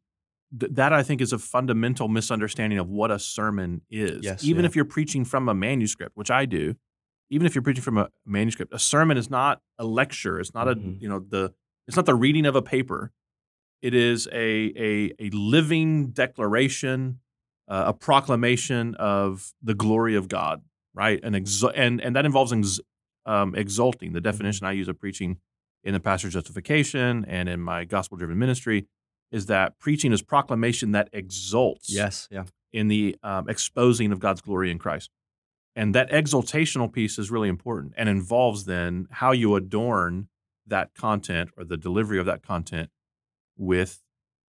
th- 0.57 0.71
that 0.75 0.93
I 0.93 1.03
think 1.03 1.21
is 1.21 1.33
a 1.33 1.39
fundamental 1.39 2.07
misunderstanding 2.07 2.79
of 2.79 2.87
what 2.89 3.11
a 3.11 3.19
sermon 3.19 3.81
is. 3.89 4.23
Yes, 4.23 4.43
even 4.43 4.63
yeah. 4.63 4.67
if 4.69 4.75
you're 4.75 4.85
preaching 4.85 5.25
from 5.25 5.49
a 5.49 5.53
manuscript, 5.53 6.15
which 6.15 6.31
I 6.31 6.45
do, 6.45 6.75
even 7.29 7.45
if 7.47 7.55
you're 7.55 7.61
preaching 7.61 7.83
from 7.83 7.97
a 7.97 8.09
manuscript, 8.25 8.73
a 8.73 8.79
sermon 8.79 9.17
is 9.17 9.29
not 9.29 9.59
a 9.79 9.85
lecture. 9.85 10.39
It's 10.39 10.53
not 10.53 10.67
Mhm. 10.67 10.97
a 10.97 11.01
you 11.01 11.09
know 11.09 11.19
the 11.19 11.53
it's 11.87 11.95
not 11.97 12.05
the 12.05 12.15
reading 12.15 12.45
of 12.45 12.55
a 12.55 12.61
paper. 12.61 13.11
It 13.81 13.93
is 13.93 14.27
a 14.31 14.71
a, 14.77 15.11
a 15.19 15.29
living 15.31 16.11
declaration 16.11 17.19
uh, 17.67 17.83
a 17.87 17.93
proclamation 17.93 18.95
of 18.95 19.53
the 19.61 19.73
glory 19.73 20.15
of 20.15 20.27
God, 20.27 20.61
right? 20.93 21.19
And 21.23 21.35
exu- 21.35 21.71
and 21.75 22.01
and 22.01 22.15
that 22.15 22.25
involves 22.25 22.51
ex- 22.53 22.79
um, 23.25 23.55
exulting. 23.55 24.13
The 24.13 24.21
definition 24.21 24.65
I 24.67 24.71
use 24.71 24.87
of 24.87 24.99
preaching 24.99 25.37
in 25.83 25.93
the 25.93 25.99
pastor's 25.99 26.33
justification 26.33 27.25
and 27.27 27.47
in 27.49 27.59
my 27.59 27.85
gospel-driven 27.85 28.37
ministry 28.37 28.87
is 29.31 29.45
that 29.47 29.79
preaching 29.79 30.11
is 30.11 30.21
proclamation 30.21 30.91
that 30.91 31.09
exults 31.13 31.87
Yes. 31.89 32.27
Yeah. 32.31 32.43
in 32.73 32.87
the 32.87 33.15
um, 33.23 33.47
exposing 33.49 34.11
of 34.11 34.19
God's 34.19 34.41
glory 34.41 34.69
in 34.69 34.77
Christ. 34.77 35.09
And 35.75 35.95
that 35.95 36.11
exaltational 36.11 36.91
piece 36.91 37.17
is 37.17 37.31
really 37.31 37.47
important 37.47 37.93
and 37.97 38.09
involves 38.09 38.65
then 38.65 39.07
how 39.09 39.31
you 39.31 39.55
adorn 39.55 40.27
that 40.67 40.93
content 40.93 41.49
or 41.57 41.63
the 41.63 41.77
delivery 41.77 42.19
of 42.19 42.25
that 42.25 42.43
content 42.43 42.89
with 43.57 44.01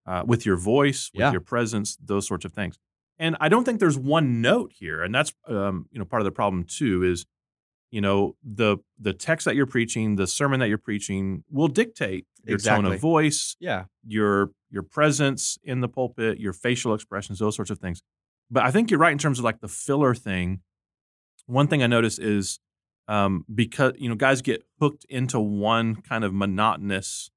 uh, 0.04 0.24
with 0.26 0.44
your 0.44 0.56
voice, 0.56 1.10
with 1.14 1.20
Yeah. 1.20 1.30
your 1.32 1.40
presence, 1.40 1.96
those 2.04 2.26
sorts 2.26 2.44
of 2.44 2.52
things. 2.52 2.76
And 3.22 3.36
I 3.40 3.48
don't 3.48 3.62
think 3.64 3.78
there's 3.78 3.96
one 3.96 4.40
note 4.40 4.72
here, 4.74 5.00
and 5.04 5.14
that's 5.14 5.32
um, 5.46 5.86
you 5.92 5.98
know 6.00 6.04
part 6.04 6.22
of 6.22 6.24
the 6.24 6.32
problem 6.32 6.64
too 6.64 7.04
is 7.04 7.24
you 7.92 8.00
know 8.00 8.34
the 8.42 8.78
the 8.98 9.12
text 9.12 9.44
that 9.44 9.54
you're 9.54 9.64
preaching, 9.76 10.16
the 10.16 10.26
sermon 10.26 10.58
that 10.60 10.68
you're 10.68 10.76
preaching 10.90 11.44
will 11.48 11.68
dictate 11.68 12.26
your 12.44 12.58
tone 12.58 12.84
of 12.94 13.00
voice, 13.00 13.56
Yeah. 13.60 13.84
your 14.04 14.50
your 14.70 14.82
presence 14.82 15.56
in 15.62 15.80
the 15.82 15.88
pulpit, 15.88 16.40
your 16.40 16.52
facial 16.52 16.94
expressions, 16.94 17.38
those 17.38 17.54
sorts 17.54 17.70
of 17.70 17.78
things. 17.78 18.02
But 18.50 18.64
I 18.64 18.70
think 18.72 18.90
you're 18.90 18.98
right 18.98 19.12
in 19.12 19.18
terms 19.18 19.38
of 19.38 19.44
like 19.44 19.60
the 19.60 19.68
filler 19.68 20.14
thing. 20.16 20.60
One 21.46 21.68
thing 21.68 21.82
I 21.82 21.86
notice 21.86 22.18
is 22.18 22.58
um, 23.08 23.44
because 23.54 23.92
you 23.98 24.08
know 24.08 24.14
guys 24.16 24.42
get 24.42 24.64
hooked 24.80 25.04
into 25.08 25.38
one 25.38 25.96
kind 25.96 26.24
of 26.24 26.34
monotonous 26.34 27.30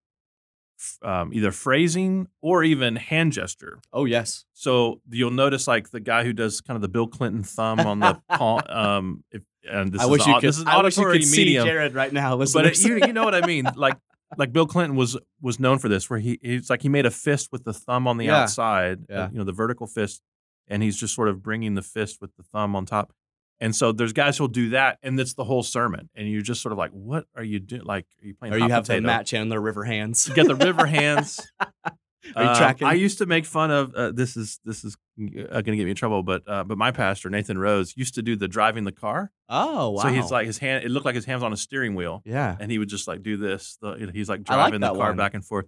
um, 1.01 1.33
either 1.33 1.51
phrasing 1.51 2.27
or 2.41 2.63
even 2.63 2.95
hand 2.95 3.33
gesture. 3.33 3.79
Oh 3.93 4.05
yes. 4.05 4.45
So 4.53 5.01
you'll 5.09 5.31
notice 5.31 5.67
like 5.67 5.89
the 5.91 5.99
guy 5.99 6.23
who 6.23 6.33
does 6.33 6.61
kind 6.61 6.75
of 6.75 6.81
the 6.81 6.87
Bill 6.89 7.07
Clinton 7.07 7.43
thumb 7.43 7.79
on 7.79 7.99
the 7.99 8.19
palm. 8.29 8.61
Um, 8.67 9.23
if, 9.31 9.41
and 9.69 9.91
this 9.91 10.01
I 10.01 10.05
is 10.05 10.09
wish 10.11 10.27
you 10.27 10.33
could. 10.35 10.43
this 10.43 10.57
is 10.59 10.65
I 10.65 10.81
wish 10.81 10.97
you 10.97 11.05
could 11.05 11.23
see 11.23 11.37
medium 11.45 11.65
Jared 11.65 11.93
right 11.95 12.11
now. 12.13 12.37
but 12.37 12.65
it, 12.65 12.79
you, 12.83 12.97
you 12.97 13.13
know 13.13 13.23
what 13.23 13.35
I 13.35 13.45
mean. 13.45 13.65
Like 13.75 13.97
like 14.37 14.51
Bill 14.51 14.65
Clinton 14.67 14.95
was 14.97 15.17
was 15.41 15.59
known 15.59 15.77
for 15.79 15.87
this, 15.89 16.09
where 16.09 16.19
he 16.19 16.39
he's 16.41 16.69
like 16.69 16.81
he 16.81 16.89
made 16.89 17.05
a 17.05 17.11
fist 17.11 17.49
with 17.51 17.63
the 17.63 17.73
thumb 17.73 18.07
on 18.07 18.17
the 18.17 18.25
Yeah. 18.25 18.41
outside, 18.43 18.99
uh, 19.03 19.13
Yeah. 19.13 19.29
you 19.31 19.37
know, 19.37 19.43
the 19.43 19.53
vertical 19.53 19.87
fist, 19.87 20.21
and 20.67 20.83
he's 20.83 20.97
just 20.97 21.13
sort 21.15 21.29
of 21.29 21.41
bringing 21.41 21.75
the 21.75 21.81
fist 21.81 22.17
with 22.21 22.35
the 22.35 22.43
thumb 22.43 22.75
on 22.75 22.85
top. 22.85 23.13
And 23.61 23.75
so 23.75 23.91
there's 23.93 24.11
guys 24.13 24.37
who'll 24.37 24.47
do 24.49 24.69
that, 24.71 24.99
and 25.01 25.17
it's 25.19 25.33
the 25.33 25.45
whole 25.45 25.63
sermon, 25.63 26.09
and 26.15 26.29
you're 26.29 26.41
just 26.41 26.61
sort 26.61 26.73
of 26.73 26.77
like, 26.77 26.91
what 26.91 27.25
are 27.35 27.43
you 27.43 27.59
doing? 27.59 27.83
Like, 27.83 28.05
are 28.21 28.27
you 28.27 28.33
playing? 28.35 28.53
or 28.53 28.59
hot 28.59 28.65
you 28.67 28.71
have 28.73 28.83
the 28.85 28.93
potato? 28.93 29.07
Matt 29.07 29.25
Chandler 29.27 29.61
River 29.61 29.83
hands. 29.85 30.27
You 30.27 30.33
get 30.35 30.47
the 30.47 30.55
river 30.55 30.85
hands. 30.99 31.39
Are 32.35 32.43
you 32.43 32.49
Um, 32.49 32.55
tracking? 32.57 32.87
I 32.87 32.93
used 32.93 33.19
to 33.19 33.25
make 33.27 33.45
fun 33.45 33.69
of 33.71 33.93
uh, 33.93 34.11
this. 34.11 34.35
Is 34.35 34.59
this 34.65 34.83
is 34.83 34.97
uh, 35.21 35.61
going 35.61 35.63
to 35.65 35.75
get 35.77 35.83
me 35.85 35.91
in 35.91 35.95
trouble? 35.95 36.23
But 36.23 36.41
uh, 36.47 36.63
but 36.63 36.77
my 36.77 36.91
pastor 36.91 37.29
Nathan 37.29 37.57
Rose 37.57 37.93
used 37.95 38.15
to 38.15 38.21
do 38.23 38.35
the 38.35 38.47
driving 38.47 38.83
the 38.83 38.91
car. 38.91 39.31
oh 39.47 39.91
wow. 39.91 40.01
So 40.01 40.07
he's 40.09 40.31
like 40.31 40.47
his 40.47 40.57
hand. 40.57 40.83
It 40.83 40.89
looked 40.89 41.05
like 41.05 41.15
his 41.15 41.25
hands 41.25 41.43
on 41.43 41.53
a 41.53 41.57
steering 41.57 41.93
wheel 41.95 42.23
yeah. 42.25 42.57
and 42.59 42.71
he 42.71 42.79
would 42.79 42.89
just 42.89 43.07
like 43.07 43.21
do 43.23 43.37
this. 43.37 43.77
The, 43.79 43.93
you 43.95 44.05
know, 44.07 44.11
he's 44.11 44.27
like 44.27 44.41
I 44.49 44.55
like 44.55 44.71
driving 44.71 44.81
the 44.81 44.87
car 44.87 45.09
one. 45.09 45.17
back 45.17 45.33
and 45.35 45.45
forth, 45.45 45.65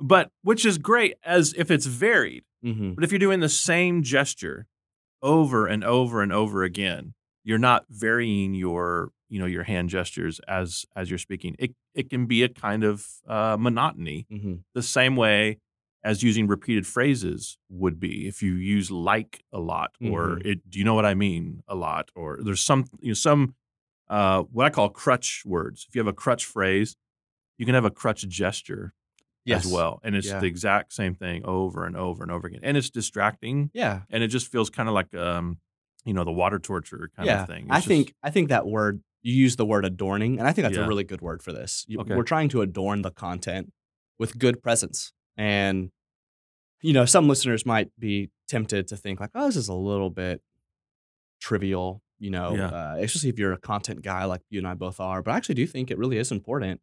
but 0.00 0.30
which 0.42 0.64
is 0.64 0.78
great 0.78 1.14
as 1.22 1.54
if 1.58 1.70
it's 1.70 1.84
varied. 1.86 2.44
Mm-hmm. 2.64 2.92
But 2.94 3.04
if 3.04 3.12
you're 3.12 3.18
doing 3.18 3.40
the 3.40 3.48
same 3.50 4.02
gesture 4.02 4.66
over 5.22 5.66
and 5.66 5.84
over 5.84 6.22
and 6.22 6.32
over 6.32 6.62
again, 6.64 7.12
you're 7.44 7.58
not 7.58 7.84
varying 7.88 8.54
your 8.54 9.10
you 9.28 9.38
know 9.38 9.46
your 9.46 9.64
hand 9.64 9.88
gestures 9.90 10.40
as 10.48 10.84
as 10.96 11.10
you're 11.10 11.18
speaking. 11.18 11.54
It 11.58 11.74
it 11.94 12.10
can 12.10 12.26
be 12.26 12.42
a 12.42 12.48
kind 12.48 12.84
of 12.84 13.06
uh, 13.26 13.56
monotony. 13.58 14.26
Mm-hmm. 14.32 14.54
The 14.74 14.82
same 14.82 15.16
way 15.16 15.58
as 16.04 16.22
using 16.22 16.46
repeated 16.46 16.86
phrases 16.86 17.58
would 17.68 17.98
be 17.98 18.28
if 18.28 18.40
you 18.42 18.54
use 18.54 18.90
like 18.90 19.42
a 19.52 19.58
lot 19.58 19.90
or 20.00 20.36
Mhm. 20.36 20.46
it 20.46 20.70
do 20.70 20.78
you 20.78 20.84
know 20.84 20.94
what 20.94 21.04
I 21.04 21.14
mean 21.14 21.62
a 21.66 21.74
lot 21.74 22.10
or 22.14 22.38
there's 22.40 22.60
some 22.60 22.84
you 23.00 23.08
know 23.08 23.14
some 23.14 23.54
uh, 24.08 24.42
what 24.44 24.64
I 24.64 24.70
call 24.70 24.88
crutch 24.90 25.42
words. 25.44 25.84
If 25.88 25.94
you 25.94 25.98
have 26.00 26.06
a 26.06 26.12
crutch 26.14 26.44
phrase, 26.46 26.96
you 27.58 27.66
can 27.66 27.74
have 27.74 27.84
a 27.84 27.90
crutch 27.90 28.26
gesture 28.28 28.94
Yes. 29.44 29.64
as 29.66 29.72
well, 29.72 29.98
and 30.02 30.14
it's 30.14 30.26
Yeah. 30.28 30.40
the 30.40 30.46
exact 30.46 30.92
same 30.92 31.14
thing 31.14 31.42
over 31.44 31.84
and 31.86 31.96
over 31.96 32.22
and 32.22 32.30
over 32.30 32.46
again, 32.46 32.60
and 32.62 32.76
it's 32.76 32.90
distracting, 32.90 33.70
Yeah. 33.74 34.02
and 34.10 34.22
it 34.22 34.28
just 34.28 34.50
feels 34.52 34.68
kind 34.70 34.88
of 34.90 34.94
like 34.94 35.14
um, 35.14 35.58
you 36.08 36.14
know, 36.14 36.24
the 36.24 36.32
water 36.32 36.58
torture 36.58 37.10
kind 37.14 37.26
yeah. 37.26 37.42
of 37.42 37.48
thing. 37.48 37.64
It's 37.66 37.72
I 37.72 37.76
just- 37.76 37.88
think 37.88 38.14
I 38.22 38.30
think 38.30 38.48
that 38.48 38.66
word 38.66 39.02
you 39.22 39.34
use 39.34 39.56
the 39.56 39.66
word 39.66 39.84
adorning, 39.84 40.38
and 40.38 40.48
I 40.48 40.52
think 40.52 40.64
that's 40.64 40.76
Yeah. 40.76 40.84
a 40.84 40.88
really 40.88 41.04
good 41.04 41.20
word 41.20 41.42
for 41.42 41.52
this. 41.52 41.84
You- 41.88 42.00
Okay. 42.00 42.14
We're 42.16 42.22
trying 42.22 42.48
to 42.50 42.62
adorn 42.62 43.02
the 43.02 43.10
content 43.10 43.72
with 44.18 44.38
good 44.38 44.62
presence, 44.62 45.12
and 45.36 45.90
you 46.80 46.92
know, 46.92 47.04
some 47.04 47.26
listeners 47.28 47.66
might 47.66 47.90
be 47.98 48.30
tempted 48.48 48.86
to 48.88 48.96
think 48.96 49.18
like, 49.20 49.30
"Oh, 49.34 49.46
this 49.46 49.56
is 49.56 49.68
a 49.68 49.74
little 49.74 50.10
bit 50.10 50.40
trivial," 51.40 52.02
you 52.18 52.30
know, 52.30 52.54
Yeah. 52.54 52.68
uh, 52.68 52.96
especially 53.00 53.30
if 53.30 53.38
you're 53.38 53.52
a 53.52 53.58
content 53.58 54.02
guy 54.02 54.24
like 54.24 54.42
you 54.50 54.58
and 54.58 54.66
I 54.68 54.74
both 54.74 55.00
are. 55.00 55.22
But 55.22 55.32
I 55.32 55.36
actually 55.36 55.56
do 55.56 55.66
think 55.66 55.90
it 55.90 55.98
really 55.98 56.18
is 56.18 56.30
important. 56.32 56.80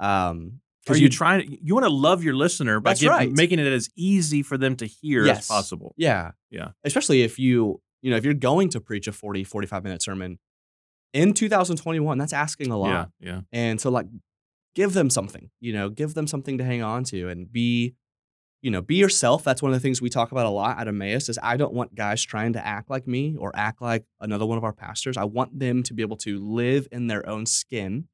Um, 0.00 0.60
Are 0.86 0.92
'cause 0.92 1.00
you 1.00 1.08
trying? 1.08 1.58
You 1.62 1.74
want 1.74 1.84
to 1.86 1.90
love 1.92 2.22
your 2.24 2.34
listener 2.34 2.80
by 2.80 2.90
That's 2.90 3.00
get- 3.02 3.08
right. 3.08 3.30
making 3.32 3.58
it 3.58 3.66
as 3.66 3.88
easy 3.96 4.42
for 4.42 4.58
them 4.58 4.76
to 4.76 4.86
hear 4.86 5.24
Yes. 5.24 5.38
as 5.40 5.48
possible. 5.48 5.94
Yeah. 5.96 6.32
Yeah. 6.50 6.72
Especially 6.82 7.22
if 7.22 7.38
you, 7.38 7.80
you 8.04 8.10
know, 8.10 8.16
if 8.16 8.24
you're 8.24 8.34
going 8.34 8.68
to 8.68 8.80
preach 8.82 9.08
a 9.08 9.12
40, 9.12 9.44
45 9.44 9.82
minute 9.82 10.02
sermon 10.02 10.38
in 11.14 11.32
2021, 11.32 12.18
that's 12.18 12.34
asking 12.34 12.70
a 12.70 12.76
lot. 12.76 13.10
Yeah, 13.18 13.32
yeah, 13.32 13.40
And 13.50 13.80
so 13.80 13.90
like 13.90 14.04
give 14.74 14.92
them 14.92 15.08
something, 15.08 15.48
you 15.58 15.72
know, 15.72 15.88
give 15.88 16.12
them 16.12 16.26
something 16.26 16.58
to 16.58 16.64
hang 16.64 16.82
on 16.82 17.04
to 17.04 17.30
and 17.30 17.50
be, 17.50 17.94
you 18.60 18.70
know, 18.70 18.82
be 18.82 18.96
yourself. 18.96 19.42
That's 19.42 19.62
one 19.62 19.72
of 19.72 19.76
the 19.76 19.80
things 19.80 20.02
we 20.02 20.10
talk 20.10 20.32
about 20.32 20.44
a 20.44 20.50
lot 20.50 20.78
at 20.78 20.86
Emmaus 20.86 21.30
is 21.30 21.38
I 21.42 21.56
don't 21.56 21.72
want 21.72 21.94
guys 21.94 22.22
trying 22.22 22.52
to 22.52 22.66
act 22.66 22.90
like 22.90 23.06
me 23.06 23.36
or 23.38 23.52
act 23.54 23.80
like 23.80 24.04
another 24.20 24.44
one 24.44 24.58
of 24.58 24.64
our 24.64 24.74
pastors. 24.74 25.16
I 25.16 25.24
want 25.24 25.58
them 25.58 25.82
to 25.84 25.94
be 25.94 26.02
able 26.02 26.18
to 26.18 26.38
live 26.38 26.86
in 26.92 27.06
their 27.06 27.26
own 27.26 27.46
skin 27.46 28.08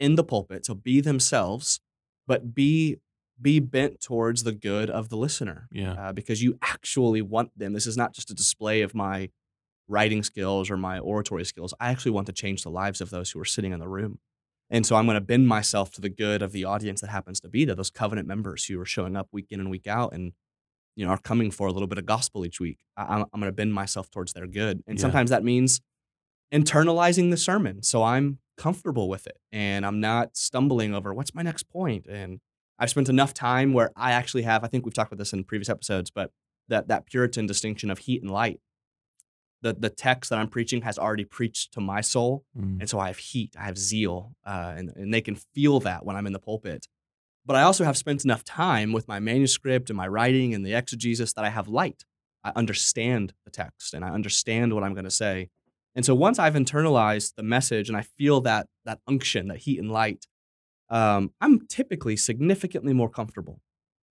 in 0.00 0.16
the 0.16 0.24
pulpit. 0.24 0.66
So 0.66 0.74
be 0.74 1.00
themselves, 1.00 1.78
but 2.26 2.52
be 2.52 2.96
be 3.40 3.60
bent 3.60 4.00
towards 4.00 4.42
the 4.42 4.52
good 4.52 4.90
of 4.90 5.08
the 5.08 5.16
listener 5.16 5.68
yeah. 5.70 5.92
uh, 5.92 6.12
because 6.12 6.42
you 6.42 6.58
actually 6.62 7.22
want 7.22 7.56
them. 7.58 7.72
This 7.72 7.86
is 7.86 7.96
not 7.96 8.12
just 8.12 8.30
a 8.30 8.34
display 8.34 8.82
of 8.82 8.94
my 8.94 9.30
writing 9.88 10.22
skills 10.22 10.70
or 10.70 10.76
my 10.76 10.98
oratory 10.98 11.44
skills. 11.44 11.74
I 11.80 11.90
actually 11.90 12.12
want 12.12 12.26
to 12.26 12.32
change 12.32 12.62
the 12.62 12.70
lives 12.70 13.00
of 13.00 13.10
those 13.10 13.30
who 13.30 13.40
are 13.40 13.44
sitting 13.44 13.72
in 13.72 13.80
the 13.80 13.88
room. 13.88 14.18
And 14.68 14.86
so 14.86 14.94
I'm 14.94 15.04
going 15.06 15.16
to 15.16 15.20
bend 15.20 15.48
myself 15.48 15.90
to 15.92 16.00
the 16.00 16.08
good 16.08 16.42
of 16.42 16.52
the 16.52 16.64
audience 16.64 17.00
that 17.00 17.10
happens 17.10 17.40
to 17.40 17.48
be 17.48 17.64
there, 17.64 17.74
those 17.74 17.90
covenant 17.90 18.28
members 18.28 18.66
who 18.66 18.80
are 18.80 18.86
showing 18.86 19.16
up 19.16 19.28
week 19.32 19.46
in 19.50 19.58
and 19.58 19.70
week 19.70 19.86
out 19.86 20.12
and 20.12 20.32
you 20.96 21.04
know 21.04 21.10
are 21.10 21.18
coming 21.18 21.50
for 21.50 21.66
a 21.66 21.72
little 21.72 21.88
bit 21.88 21.98
of 21.98 22.06
gospel 22.06 22.44
each 22.46 22.60
week. 22.60 22.78
I, 22.96 23.02
I'm, 23.02 23.20
I'm 23.32 23.40
going 23.40 23.50
to 23.50 23.56
bend 23.56 23.74
myself 23.74 24.10
towards 24.10 24.32
their 24.32 24.46
good. 24.46 24.82
And 24.86 24.98
Yeah. 24.98 25.02
sometimes 25.02 25.30
that 25.30 25.42
means 25.42 25.80
internalizing 26.52 27.30
the 27.30 27.36
sermon. 27.36 27.82
So 27.82 28.02
I'm 28.02 28.38
comfortable 28.56 29.08
with 29.08 29.26
it 29.26 29.38
and 29.50 29.86
I'm 29.86 30.00
not 30.00 30.36
stumbling 30.36 30.94
over 30.94 31.14
what's 31.14 31.34
my 31.34 31.42
next. 31.42 31.66
And 31.74 32.40
I've 32.80 32.90
spent 32.90 33.10
enough 33.10 33.34
time 33.34 33.74
where 33.74 33.92
I 33.94 34.12
actually 34.12 34.42
have, 34.42 34.64
I 34.64 34.66
think 34.66 34.84
we've 34.84 34.94
talked 34.94 35.12
about 35.12 35.18
this 35.18 35.34
in 35.34 35.44
previous 35.44 35.68
episodes, 35.68 36.10
but 36.10 36.32
that 36.68 36.88
that 36.88 37.06
Puritan 37.06 37.46
distinction 37.46 37.90
of 37.90 37.98
heat 37.98 38.22
and 38.22 38.30
light. 38.30 38.60
The 39.62 39.74
the 39.74 39.90
text 39.90 40.30
that 40.30 40.38
I'm 40.38 40.48
preaching 40.48 40.82
has 40.82 40.98
already 40.98 41.26
preached 41.26 41.72
to 41.74 41.80
my 41.80 42.00
soul. 42.00 42.44
Mm. 42.58 42.80
And 42.80 42.88
so 42.88 42.98
I 42.98 43.08
have 43.08 43.18
heat, 43.18 43.54
I 43.58 43.64
have 43.64 43.76
zeal, 43.76 44.34
uh, 44.46 44.74
and, 44.76 44.90
and 44.96 45.12
they 45.12 45.20
can 45.20 45.36
feel 45.54 45.80
that 45.80 46.04
when 46.04 46.16
I'm 46.16 46.26
in 46.26 46.32
the 46.32 46.38
pulpit. 46.38 46.86
But 47.44 47.56
I 47.56 47.62
also 47.62 47.84
have 47.84 47.96
spent 47.96 48.24
enough 48.24 48.44
time 48.44 48.92
with 48.92 49.08
my 49.08 49.20
manuscript 49.20 49.90
and 49.90 49.96
my 49.96 50.08
writing 50.08 50.54
and 50.54 50.64
the 50.64 50.74
exegesis 50.74 51.32
that 51.34 51.44
I 51.44 51.50
have 51.50 51.68
light. 51.68 52.04
I 52.42 52.52
understand 52.56 53.34
the 53.44 53.50
text 53.50 53.92
and 53.92 54.04
I 54.04 54.10
understand 54.10 54.72
what 54.72 54.82
I'm 54.82 54.94
going 54.94 55.04
to 55.04 55.10
say. 55.10 55.50
And 55.94 56.04
so 56.04 56.14
once 56.14 56.38
I've 56.38 56.54
internalized 56.54 57.34
the 57.34 57.42
message 57.42 57.88
and 57.88 57.96
I 57.96 58.02
feel 58.02 58.40
that 58.42 58.68
that 58.84 59.00
unction, 59.06 59.48
that 59.48 59.58
heat 59.58 59.78
and 59.78 59.90
light, 59.90 60.26
um, 60.90 61.32
I'm 61.40 61.66
typically 61.68 62.16
significantly 62.16 62.92
more 62.92 63.08
comfortable. 63.08 63.60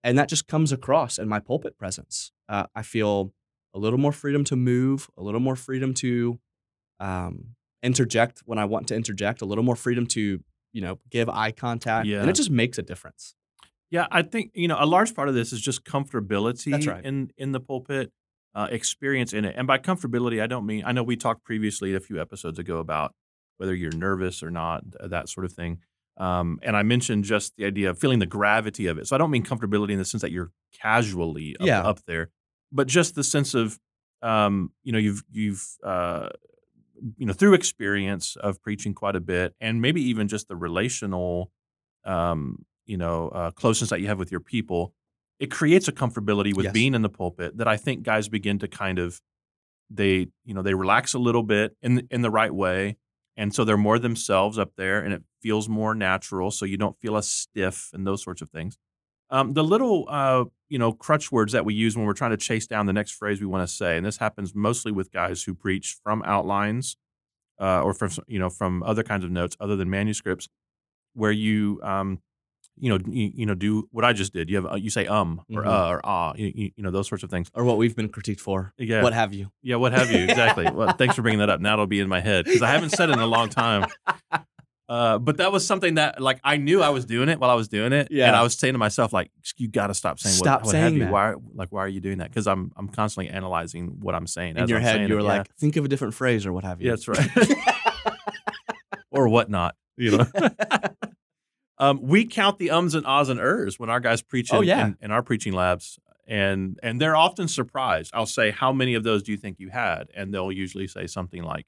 And 0.04 0.16
that 0.16 0.28
just 0.28 0.46
comes 0.46 0.72
across 0.72 1.18
in 1.18 1.28
my 1.28 1.40
pulpit 1.40 1.76
presence. 1.76 2.32
Uh, 2.48 2.66
I 2.74 2.82
feel 2.82 3.32
a 3.74 3.78
little 3.78 3.98
more 3.98 4.12
freedom 4.12 4.44
to 4.44 4.56
move, 4.56 5.08
a 5.16 5.22
little 5.22 5.40
more 5.40 5.56
freedom 5.56 5.92
to 5.94 6.38
um, 7.00 7.56
interject 7.82 8.42
when 8.46 8.58
I 8.58 8.64
want 8.64 8.88
to 8.88 8.94
interject, 8.94 9.42
a 9.42 9.44
little 9.44 9.64
more 9.64 9.76
freedom 9.76 10.06
to, 10.08 10.40
you 10.72 10.80
know, 10.80 10.98
give 11.10 11.28
eye 11.28 11.50
contact. 11.50 12.06
Yeah. 12.06 12.20
And 12.20 12.30
it 12.30 12.34
just 12.34 12.50
makes 12.50 12.78
a 12.78 12.82
difference. 12.82 13.34
Yeah, 13.90 14.06
I 14.10 14.22
think 14.22 14.50
you 14.54 14.68
know 14.68 14.76
a 14.78 14.86
large 14.86 15.14
part 15.14 15.28
of 15.28 15.34
this 15.34 15.52
is 15.52 15.60
just 15.60 15.84
comfortability 15.84 16.70
That's 16.70 16.86
right. 16.86 17.04
in 17.04 17.30
in 17.38 17.52
the 17.52 17.60
pulpit, 17.60 18.12
uh, 18.54 18.68
experience 18.70 19.32
in 19.32 19.44
it. 19.44 19.54
And 19.56 19.66
by 19.66 19.78
comfortability, 19.78 20.42
I 20.42 20.46
don't 20.46 20.66
mean 20.66 20.82
I 20.84 20.92
know 20.92 21.02
we 21.02 21.16
talked 21.16 21.42
previously 21.44 21.94
a 21.94 22.00
few 22.00 22.20
episodes 22.20 22.58
ago 22.58 22.78
about 22.78 23.14
whether 23.56 23.74
you're 23.74 23.96
nervous 23.96 24.42
or 24.42 24.50
not, 24.50 24.82
th- 24.92 25.10
that 25.10 25.28
sort 25.28 25.46
of 25.46 25.52
thing. 25.52 25.78
Um, 26.18 26.58
and 26.62 26.76
I 26.76 26.82
mentioned 26.82 27.24
just 27.24 27.54
the 27.56 27.64
idea 27.64 27.90
of 27.90 27.98
feeling 27.98 28.18
the 28.18 28.26
gravity 28.26 28.86
of 28.86 28.98
it. 28.98 29.06
So 29.06 29.14
I 29.14 29.18
don't 29.18 29.30
mean 29.30 29.44
comfortability 29.44 29.90
in 29.92 29.98
the 29.98 30.04
sense 30.04 30.20
that 30.22 30.32
you're 30.32 30.50
casually 30.82 31.56
up, 31.60 31.66
Yeah. 31.66 31.82
up 31.82 32.00
there, 32.06 32.30
but 32.72 32.86
just 32.88 33.14
the 33.14 33.22
sense 33.24 33.54
of 33.54 33.78
um, 34.20 34.72
you 34.82 34.90
know 34.92 34.98
you've 34.98 35.22
you've 35.30 35.64
uh, 35.84 36.28
you 37.16 37.24
know 37.26 37.32
through 37.32 37.54
experience 37.54 38.34
of 38.36 38.60
preaching 38.62 38.94
quite 38.94 39.14
a 39.14 39.20
bit, 39.20 39.54
and 39.60 39.80
maybe 39.80 40.02
even 40.02 40.26
just 40.26 40.48
the 40.48 40.56
relational 40.56 41.52
um, 42.04 42.64
you 42.86 42.96
know 42.96 43.28
uh, 43.28 43.50
closeness 43.52 43.90
that 43.90 44.00
you 44.00 44.08
have 44.08 44.18
with 44.18 44.32
your 44.32 44.40
people, 44.40 44.92
it 45.38 45.52
creates 45.52 45.86
a 45.86 45.92
comfortability 45.92 46.52
with 46.56 46.64
Yes. 46.64 46.72
being 46.72 46.94
in 46.94 47.02
the 47.02 47.08
pulpit 47.08 47.58
that 47.58 47.68
I 47.68 47.76
think 47.76 48.02
guys 48.02 48.28
begin 48.28 48.58
to 48.58 48.66
kind 48.66 48.98
of 48.98 49.20
they 49.88 50.26
you 50.44 50.52
know 50.54 50.62
they 50.62 50.74
relax 50.74 51.14
a 51.14 51.18
little 51.20 51.44
bit 51.44 51.76
in 51.80 52.08
in 52.10 52.22
the 52.22 52.30
right 52.30 52.52
way, 52.52 52.96
and 53.38 53.54
so 53.54 53.64
they're 53.64 53.76
more 53.76 54.00
themselves 54.00 54.58
up 54.58 54.72
there, 54.76 55.00
and 55.00 55.14
it 55.14 55.22
feels 55.40 55.68
more 55.68 55.94
natural, 55.94 56.50
so 56.50 56.64
you 56.64 56.76
don't 56.76 56.98
feel 57.00 57.16
as 57.16 57.28
stiff 57.28 57.90
and 57.94 58.04
those 58.04 58.22
sorts 58.22 58.42
of 58.42 58.50
things. 58.50 58.76
Um, 59.30 59.54
the 59.54 59.62
little 59.62 60.06
uh, 60.08 60.44
you 60.68 60.78
know 60.78 60.92
crutch 60.92 61.30
words 61.30 61.52
that 61.52 61.64
we 61.64 61.72
use 61.72 61.96
when 61.96 62.04
we're 62.04 62.14
trying 62.14 62.32
to 62.32 62.36
chase 62.36 62.66
down 62.66 62.86
the 62.86 62.92
next 62.92 63.12
phrase 63.12 63.40
we 63.40 63.46
want 63.46 63.66
to 63.66 63.72
say, 63.72 63.96
and 63.96 64.04
this 64.04 64.18
happens 64.18 64.54
mostly 64.54 64.90
with 64.90 65.12
guys 65.12 65.44
who 65.44 65.54
preach 65.54 65.96
from 66.02 66.22
outlines 66.24 66.96
uh, 67.60 67.80
or 67.80 67.94
from 67.94 68.10
you 68.26 68.40
know 68.40 68.50
from 68.50 68.82
other 68.82 69.04
kinds 69.04 69.24
of 69.24 69.30
notes 69.30 69.56
other 69.60 69.76
than 69.76 69.88
manuscripts, 69.88 70.48
where 71.14 71.32
you 71.32 71.80
um, 71.84 72.20
you 72.80 72.88
know 72.90 72.98
you, 73.06 73.30
you 73.34 73.46
know 73.46 73.54
do 73.54 73.88
what 73.92 74.04
I 74.04 74.12
just 74.12 74.32
did. 74.32 74.48
You 74.50 74.56
have 74.56 74.66
uh, 74.72 74.74
you 74.76 74.90
say 74.90 75.06
um 75.06 75.42
or 75.54 75.62
Mhm. 75.62 75.66
uh 75.68 75.88
or 75.88 76.00
ah 76.04 76.32
you, 76.36 76.70
you 76.76 76.82
know 76.82 76.90
those 76.90 77.08
sorts 77.08 77.24
of 77.24 77.30
things. 77.30 77.50
Or 77.54 77.64
what 77.64 77.76
we've 77.76 77.94
been 77.96 78.08
critiqued 78.08 78.40
for. 78.40 78.72
Yeah, 78.78 79.02
What 79.02 79.12
have 79.14 79.32
you? 79.34 79.50
yeah, 79.62 79.76
what 79.76 79.92
have 79.92 80.10
you 80.10 80.24
exactly? 80.24 80.70
well, 80.74 80.92
thanks 80.94 81.14
for 81.16 81.22
bringing 81.22 81.40
that 81.40 81.50
up. 81.50 81.60
Now 81.60 81.74
it'll 81.74 81.86
be 81.86 82.00
in 82.00 82.08
my 82.08 82.20
head 82.20 82.44
because 82.44 82.62
I 82.62 82.68
haven't 82.70 82.90
said 82.90 83.10
it 83.10 83.12
in 83.12 83.18
a 83.18 83.26
long 83.26 83.48
time. 83.48 83.86
Uh, 84.90 85.18
but 85.18 85.36
that 85.36 85.52
was 85.52 85.66
something 85.66 85.96
that, 85.96 86.18
like, 86.18 86.40
I 86.42 86.56
knew 86.56 86.80
I 86.82 86.88
was 86.88 87.04
doing 87.04 87.28
it 87.28 87.38
while 87.38 87.50
I 87.50 87.54
was 87.54 87.68
doing 87.68 87.92
it, 87.92 88.08
and 88.10 88.34
I 88.34 88.42
was 88.42 88.54
saying 88.54 88.72
to 88.72 88.78
myself, 88.78 89.12
like, 89.12 89.30
"You 89.58 89.68
got 89.68 89.88
to 89.88 89.94
stop 89.94 90.18
saying 90.18 90.36
Stop 90.36 90.60
what, 90.62 90.68
what 90.68 90.74
have 90.76 90.84
saying 90.88 90.94
you? 90.94 91.00
that. 91.04 91.12
Why, 91.12 91.34
like, 91.52 91.68
why 91.70 91.80
are 91.84 91.88
you 91.88 92.00
doing 92.00 92.16
that?" 92.20 92.30
Because 92.30 92.46
I'm, 92.46 92.72
I'm 92.74 92.88
constantly 92.88 93.30
analyzing 93.30 93.98
what 94.00 94.14
I'm 94.14 94.26
saying. 94.26 94.52
In 94.56 94.62
as 94.62 94.70
your 94.70 94.78
I'm 94.78 94.84
head, 94.84 94.94
saying 94.94 95.08
you 95.10 95.16
it. 95.16 95.18
were 95.18 95.24
Yeah. 95.24 95.38
like, 95.40 95.54
think 95.56 95.76
of 95.76 95.84
a 95.84 95.88
different 95.88 96.14
phrase 96.14 96.46
or 96.46 96.54
what 96.54 96.64
have 96.64 96.80
you. 96.80 96.86
Yeah, 96.88 96.92
that's 96.96 97.06
right. 97.06 97.28
or 99.10 99.28
whatnot, 99.28 99.74
you 99.98 100.16
know. 100.16 100.26
Um, 101.78 102.00
we 102.02 102.24
count 102.26 102.58
the 102.58 102.70
ums 102.70 102.94
and 102.94 103.06
ahs 103.06 103.28
and 103.28 103.40
ers 103.40 103.78
when 103.78 103.90
our 103.90 104.00
guys 104.00 104.22
preach 104.22 104.52
in, 104.52 104.58
Oh, 104.58 104.62
yeah. 104.62 104.80
in, 104.80 104.96
in 105.00 105.10
our 105.10 105.22
preaching 105.22 105.52
labs, 105.52 105.98
and 106.26 106.78
and 106.82 107.00
they're 107.00 107.16
often 107.16 107.48
surprised. 107.48 108.10
I'll 108.14 108.26
say, 108.26 108.50
"How 108.50 108.72
many 108.72 108.94
of 108.94 109.04
those 109.04 109.22
do 109.22 109.32
you 109.32 109.38
think 109.38 109.58
you 109.60 109.68
had?" 109.70 110.08
And 110.14 110.32
they'll 110.34 110.52
usually 110.52 110.88
say 110.88 111.06
something 111.06 111.42
like, 111.42 111.66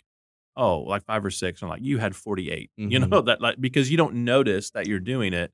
"Oh, 0.57 0.81
like 0.81 1.05
five 1.05 1.25
or 1.25 1.31
six. 1.31 1.63
And 1.63 1.71
I'm 1.71 1.77
like, 1.77 1.85
"You 1.85 1.99
had 1.99 2.17
48." 2.17 2.71
You 2.87 3.01
Mhm. 3.01 3.11
know 3.11 3.21
that 3.23 3.41
like 3.41 3.61
because 3.61 3.91
you 3.91 3.97
don't 3.97 4.25
notice 4.25 4.71
that 4.73 4.87
you're 4.87 5.01
doing 5.01 5.33
it 5.33 5.53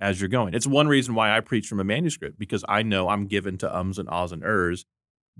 as 0.00 0.20
you're 0.20 0.28
going. 0.28 0.54
It's 0.54 0.66
one 0.66 0.88
reason 0.88 1.14
why 1.14 1.36
I 1.36 1.40
preach 1.40 1.68
from 1.68 1.80
a 1.80 1.84
manuscript 1.84 2.38
because 2.38 2.64
I 2.68 2.82
know 2.82 3.08
I'm 3.08 3.26
given 3.26 3.58
to 3.58 3.76
ums 3.76 3.98
and 3.98 4.08
ahs 4.08 4.32
and 4.32 4.42
ers 4.44 4.84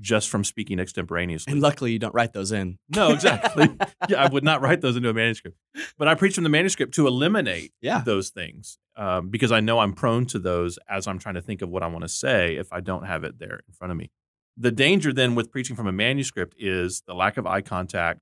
just 0.01 0.29
from 0.31 0.43
speaking 0.45 0.79
extemporaneously. 0.81 1.53
And 1.53 1.61
luckily, 1.61 1.93
you 1.93 1.99
don't 1.99 2.15
write 2.15 2.33
those 2.33 2.51
in. 2.53 2.79
No, 2.95 3.13
exactly. 3.13 3.69
yeah, 4.09 4.23
I 4.25 4.29
would 4.29 4.43
not 4.45 4.61
write 4.63 4.81
those 4.81 4.97
into 4.97 5.09
a 5.11 5.15
manuscript. 5.15 5.57
But 5.99 6.09
I 6.09 6.15
preach 6.15 6.35
from 6.35 6.45
the 6.45 6.51
manuscript 6.51 6.95
to 6.95 7.07
eliminate 7.07 7.73
Yeah. 7.81 8.03
those 8.05 8.31
things 8.31 8.79
um, 8.97 9.29
because 9.29 9.53
I 9.53 9.61
know 9.61 9.79
I'm 9.81 9.93
prone 9.93 10.27
to 10.27 10.39
those 10.39 10.79
as 10.89 11.07
I'm 11.07 11.19
trying 11.19 11.35
to 11.35 11.43
think 11.43 11.63
of 11.63 11.69
what 11.69 11.83
I 11.83 11.87
want 11.89 12.03
to 12.03 12.09
say 12.09 12.57
if 12.57 12.73
I 12.73 12.81
don't 12.81 13.05
have 13.05 13.23
it 13.25 13.39
there 13.39 13.61
in 13.69 13.75
front 13.75 13.91
of 13.91 13.97
me. 13.97 14.11
The 14.57 14.71
danger 14.73 15.13
then 15.13 15.35
with 15.35 15.51
preaching 15.51 15.77
from 15.77 15.87
a 15.87 15.93
manuscript 15.93 16.55
is 16.59 17.03
the 17.07 17.15
lack 17.15 17.37
of 17.37 17.47
eye 17.47 17.63
contact, 17.63 18.21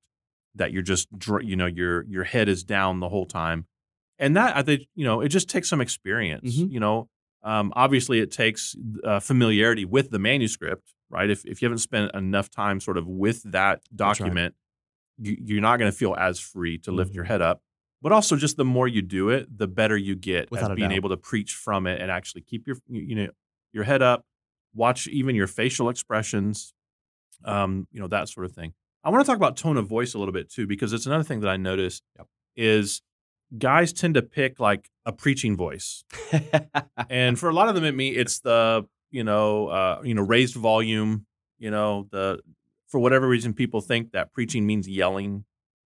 that 0.56 0.72
you're 0.72 0.82
just, 0.82 1.06
you 1.42 1.54
know, 1.56 1.66
your 1.66 2.04
your 2.08 2.24
head 2.24 2.48
is 2.48 2.64
down 2.64 2.98
the 3.00 3.08
whole 3.08 3.26
time, 3.26 3.66
and 4.18 4.36
that 4.36 4.56
I 4.56 4.62
think 4.62 4.82
you 4.96 5.04
know 5.04 5.20
it 5.20 5.28
just 5.28 5.48
takes 5.48 5.68
some 5.68 5.80
experience. 5.80 6.56
Mhm. 6.56 6.70
You 6.72 6.80
know, 6.80 7.08
um, 7.44 7.72
obviously 7.76 8.18
it 8.20 8.30
takes 8.32 8.74
uh, 9.04 9.20
familiarity 9.20 9.84
with 9.84 10.10
the 10.10 10.18
manuscript, 10.18 10.92
right? 11.10 11.28
If 11.28 11.44
if 11.44 11.60
you 11.60 11.66
haven't 11.66 11.78
spent 11.78 12.14
enough 12.14 12.50
time 12.50 12.80
sort 12.80 12.96
of 12.96 13.06
with 13.06 13.42
that 13.44 13.80
That's 13.92 14.20
right. 14.20 14.26
document, 14.26 14.54
you, 15.18 15.36
you're 15.44 15.60
not 15.60 15.78
going 15.78 15.90
to 15.90 15.96
feel 15.96 16.14
as 16.14 16.40
free 16.40 16.78
to 16.78 16.92
lift 16.92 17.14
your 17.14 17.24
Mhm. 17.24 17.28
head 17.28 17.42
up. 17.42 17.62
But 18.02 18.12
also, 18.12 18.36
just 18.36 18.56
the 18.56 18.64
more 18.64 18.88
you 18.88 19.02
do 19.02 19.28
it, 19.28 19.58
the 19.58 19.66
better 19.68 19.96
you 19.96 20.14
get 20.14 20.50
Without 20.50 20.70
at 20.70 20.76
being 20.76 20.88
doubt. 20.90 20.96
able 20.96 21.10
to 21.10 21.18
preach 21.18 21.52
from 21.54 21.86
it 21.86 22.00
and 22.00 22.10
actually 22.10 22.40
keep 22.42 22.66
your 22.66 22.76
you 22.88 23.14
know 23.14 23.28
your 23.72 23.84
head 23.84 24.00
up, 24.02 24.24
watch 24.74 25.06
even 25.08 25.34
your 25.36 25.46
facial 25.46 25.88
expressions, 25.90 26.72
um, 27.44 27.86
you 27.92 28.00
know, 28.00 28.08
that 28.08 28.28
sort 28.28 28.46
of 28.46 28.52
thing. 28.52 28.72
I 29.04 29.10
want 29.10 29.24
to 29.24 29.26
talk 29.26 29.36
about 29.36 29.56
tone 29.56 29.76
of 29.76 29.86
voice 29.86 30.14
a 30.14 30.18
little 30.18 30.32
bit 30.32 30.50
too, 30.50 30.66
because 30.66 30.92
it's 30.92 31.06
another 31.06 31.24
thing 31.24 31.40
that 31.40 31.48
I 31.48 31.56
noticed 31.56 32.02
Yep. 32.18 32.26
is 32.56 33.02
guys 33.58 33.92
tend 33.92 34.14
to 34.14 34.22
pick 34.22 34.58
like 34.60 34.90
a 35.06 35.12
preaching 35.12 35.56
voice. 35.56 36.04
and 37.10 37.38
for 37.38 37.48
a 37.48 37.54
lot 37.54 37.68
of 37.68 37.74
them, 37.74 37.84
at 37.84 37.94
me, 37.94 38.10
it's 38.10 38.40
the 38.40 38.86
you 39.10 39.24
know 39.24 39.68
uh, 39.68 40.00
you 40.04 40.14
know 40.14 40.22
raised 40.22 40.54
volume. 40.54 41.26
You 41.58 41.70
know 41.70 42.06
the 42.10 42.40
for 42.88 42.98
whatever 42.98 43.28
reason, 43.28 43.54
people 43.54 43.80
think 43.80 44.12
that 44.12 44.32
preaching 44.32 44.66
means 44.66 44.88
yelling, 44.88 45.44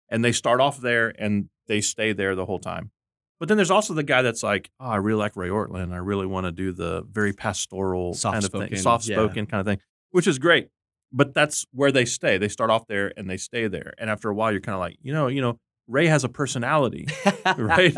and 0.10 0.24
they 0.24 0.32
start 0.32 0.62
off 0.62 0.80
there 0.80 1.14
and 1.18 1.50
they 1.68 1.82
stay 1.82 2.14
there 2.14 2.36
the 2.36 2.46
whole 2.46 2.60
time. 2.60 2.92
But 3.40 3.48
then 3.48 3.58
there's 3.58 3.72
also 3.72 3.96
the 3.96 4.04
guy 4.04 4.22
that's 4.22 4.44
like, 4.44 4.70
oh, 4.80 4.86
I 4.86 4.98
really 4.98 5.18
like 5.18 5.36
Ray 5.36 5.50
Ortlund. 5.50 5.92
I 5.92 5.98
really 5.98 6.28
want 6.28 6.46
to 6.46 6.52
do 6.52 6.72
the 6.72 7.04
very 7.10 7.34
pastoral 7.34 8.14
kind 8.14 8.36
of 8.36 8.44
Soft-spoken, 8.44 8.68
thing, 8.70 8.78
soft 8.78 9.04
spoken 9.06 9.46
kind 9.48 9.60
of 9.62 9.66
thing, 9.66 9.80
which 10.12 10.28
is 10.28 10.38
great. 10.38 10.68
But 11.12 11.34
that's 11.34 11.66
where 11.74 11.92
they 11.92 12.06
stay. 12.06 12.38
They 12.38 12.50
start 12.50 12.70
off 12.70 12.86
there 12.88 13.12
and 13.18 13.28
they 13.28 13.38
stay 13.38 13.68
there. 13.68 13.94
And 13.98 14.12
after 14.12 14.30
a 14.30 14.36
while, 14.36 14.52
you're 14.52 14.62
kind 14.62 14.76
of 14.76 14.80
like, 14.80 14.98
you 15.02 15.12
know, 15.12 15.28
you 15.28 15.42
know, 15.42 15.60
Ray 15.88 16.06
has 16.06 16.24
a 16.24 16.30
personality. 16.30 17.08
Right. 17.58 17.98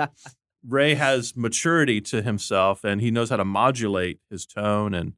Ray 0.67 0.96
has 0.96 1.36
maturity 1.36 2.00
to 2.01 2.22
himself 2.22 2.84
and 2.84 3.01
he 3.01 3.12
knows 3.12 3.29
how 3.29 3.38
to 3.38 3.46
modulate 3.46 4.20
his 4.29 4.46
tone 4.46 4.93
and 4.93 5.13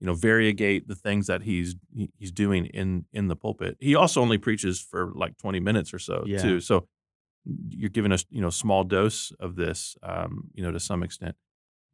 you 0.00 0.06
know 0.06 0.14
variegate 0.14 0.88
the 0.88 0.94
things 0.94 1.26
that 1.28 1.42
he's 1.42 1.76
he's 2.18 2.32
doing 2.32 2.66
in 2.66 3.06
in 3.12 3.28
the 3.28 3.36
pulpit. 3.36 3.76
He 3.80 3.94
also 3.94 4.20
only 4.20 4.38
preaches 4.38 4.80
for 4.80 5.12
like 5.14 5.38
20 5.38 5.60
minutes 5.60 5.94
or 5.94 5.98
so 5.98 6.24
Yeah. 6.26 6.42
too. 6.42 6.60
So 6.60 6.88
you're 7.70 7.90
giving 7.90 8.12
us 8.12 8.24
you 8.30 8.40
know 8.40 8.50
small 8.50 8.84
dose 8.84 9.32
of 9.40 9.56
this 9.56 9.96
um 10.02 10.50
you 10.54 10.62
know 10.62 10.72
to 10.72 10.80
some 10.80 11.02
extent. 11.02 11.36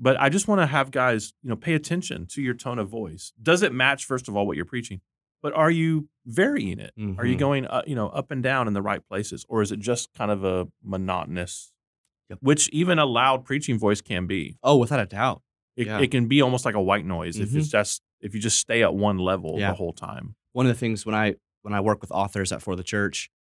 But 0.01 0.21
I 0.21 0.29
just 0.29 0.47
want 0.47 0.61
to 0.61 0.67
have 0.67 0.93
guys, 0.93 1.35
you 1.43 1.51
know, 1.51 1.57
pay 1.57 1.75
attention 1.75 2.27
to 2.27 2.41
your 2.41 2.55
tone 2.55 2.79
of 2.79 2.89
voice. 2.89 3.33
Does 3.43 3.63
it 3.63 3.73
match 3.75 4.05
first 4.05 4.29
of 4.29 4.37
all 4.37 4.47
what 4.47 4.55
you're 4.57 4.65
preaching? 4.65 5.01
But 5.43 5.53
are 5.55 5.71
you 5.73 6.09
varying 6.25 6.79
it? 6.79 6.93
Are 7.17 7.27
you 7.27 7.35
Mhm. 7.35 7.39
going 7.39 7.67
uh, 7.67 7.83
you 7.87 7.95
know 7.95 8.09
up 8.09 8.31
and 8.31 8.43
down 8.43 8.67
in 8.69 8.75
the 8.75 8.83
right 8.83 9.07
places 9.07 9.45
or 9.49 9.61
is 9.63 9.71
it 9.73 9.81
just 9.81 10.13
kind 10.15 10.31
of 10.31 10.45
a 10.45 10.69
monotonous 10.83 11.73
Yep. 12.31 12.39
which 12.43 12.69
even 12.71 12.99
a 12.99 13.07
loud 13.07 13.45
preaching 13.45 13.79
voice 13.79 14.01
can 14.01 14.27
be. 14.27 14.59
oh, 14.63 14.77
without 14.77 15.01
a 15.01 15.07
doubt. 15.07 15.43
It, 15.77 15.87
Yeah. 15.87 16.01
it 16.01 16.11
can 16.11 16.27
be 16.29 16.43
almost 16.43 16.65
like 16.65 16.75
a 16.75 16.83
white 16.83 17.07
noise 17.07 17.39
if 17.39 17.51
Mhm. 17.51 17.57
it's 17.57 17.69
just 17.69 18.03
if 18.21 18.35
you 18.35 18.41
just 18.41 18.59
stay 18.59 18.83
at 18.83 18.95
one 18.95 19.17
level 19.19 19.57
Yeah. 19.59 19.71
the 19.71 19.77
whole 19.77 19.93
time. 19.93 20.35
One 20.53 20.67
of 20.67 20.71
the 20.75 20.79
things 20.79 21.07
when 21.07 21.15
I 21.15 21.37
when 21.63 21.73
I 21.75 21.81
work 21.81 22.01
with 22.01 22.11
authors 22.13 22.51
at 22.53 22.63
For 22.63 22.77
the 22.77 22.83
Church, 22.85 23.31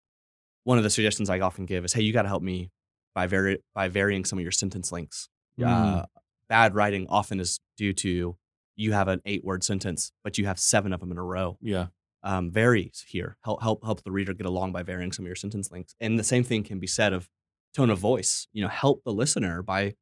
one 0.64 0.76
of 0.78 0.84
the 0.84 0.90
suggestions 0.90 1.30
I 1.30 1.40
often 1.40 1.66
give 1.66 1.84
is, 1.84 1.92
hey, 1.94 2.02
you 2.02 2.12
got 2.12 2.22
to 2.22 2.28
help 2.28 2.42
me 2.42 2.70
by 3.14 3.26
vari- 3.26 3.62
by 3.74 3.88
varying 3.88 4.24
some 4.24 4.38
of 4.38 4.42
your 4.42 4.52
sentence 4.52 4.90
lengths. 4.92 5.28
Mm. 5.58 5.66
Uh, 5.66 6.06
bad 6.48 6.74
writing 6.74 7.06
often 7.08 7.40
is 7.40 7.58
due 7.76 7.92
to 7.94 8.36
you 8.76 8.92
have 8.92 9.08
an 9.08 9.20
eight 9.24 9.44
word 9.44 9.64
sentence, 9.64 10.12
but 10.22 10.38
you 10.38 10.46
have 10.46 10.58
seven 10.58 10.92
of 10.92 11.00
them 11.00 11.10
in 11.12 11.18
a 11.18 11.22
row. 11.24 11.58
Yeah. 11.60 11.88
um, 12.24 12.50
varies 12.50 13.04
here. 13.08 13.36
Help 13.44 13.62
help 13.62 13.84
help 13.84 14.02
the 14.02 14.10
reader 14.10 14.34
get 14.34 14.44
along 14.46 14.72
by 14.72 14.82
varying 14.82 15.12
some 15.12 15.24
of 15.24 15.28
your 15.28 15.36
sentence 15.36 15.70
lengths. 15.70 15.94
And 16.00 16.18
the 16.18 16.24
same 16.24 16.42
thing 16.42 16.64
can 16.64 16.80
be 16.80 16.86
said 16.88 17.12
of 17.12 17.28
tone 17.74 17.90
of 17.90 17.98
voice. 17.98 18.48
You 18.52 18.62
know, 18.62 18.68
help 18.68 19.02
the 19.04 19.12
listener 19.12 19.62
by 19.62 19.94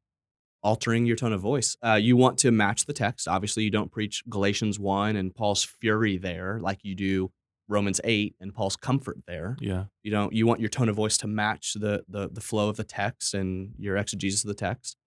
altering 0.63 1.05
your 1.05 1.15
tone 1.15 1.33
of 1.33 1.41
voice. 1.41 1.77
Uh, 1.83 1.93
you 2.01 2.17
want 2.17 2.37
to 2.39 2.51
match 2.51 2.85
the 2.85 2.93
text. 2.93 3.27
Obviously, 3.27 3.63
you 3.63 3.71
don't 3.71 3.91
preach 3.91 4.23
Galatians 4.29 4.79
one 4.79 5.15
and 5.15 5.33
Paul's 5.33 5.63
fury 5.63 6.17
there 6.17 6.59
like 6.59 6.79
you 6.83 6.95
do 6.95 7.31
Romans 7.69 8.01
eight 8.03 8.35
and 8.39 8.53
Paul's 8.53 8.75
comfort 8.75 9.19
there. 9.27 9.57
Yeah. 9.59 9.85
You 10.03 10.11
don't. 10.11 10.33
You 10.33 10.47
want 10.47 10.59
your 10.59 10.69
tone 10.69 10.89
of 10.89 10.95
voice 10.95 11.17
to 11.19 11.27
match 11.27 11.73
the 11.73 12.03
the 12.07 12.29
the 12.29 12.41
flow 12.41 12.69
of 12.69 12.77
the 12.77 12.83
text 12.83 13.33
and 13.33 13.73
your 13.77 13.97
exegesis 13.97 14.43
of 14.43 14.47
the 14.47 14.53
text. 14.53 14.97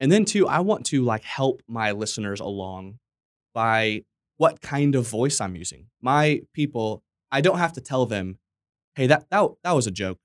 And 0.00 0.10
then 0.10 0.24
too, 0.24 0.48
I 0.48 0.60
want 0.60 0.84
to 0.86 1.02
like 1.02 1.22
help 1.22 1.62
my 1.68 1.92
listeners 1.92 2.40
along 2.40 2.98
by 3.54 4.02
what 4.36 4.60
kind 4.60 4.96
of 4.96 5.06
voice 5.06 5.40
I'm 5.40 5.54
using. 5.54 5.86
My 6.00 6.40
people, 6.52 7.04
I 7.30 7.40
don't 7.40 7.58
have 7.58 7.72
to 7.74 7.80
tell 7.80 8.06
them, 8.06 8.38
"Hey, 8.96 9.06
that 9.06 9.30
that 9.30 9.48
that 9.62 9.72
was 9.72 9.86
a 9.86 9.92
joke," 9.92 10.18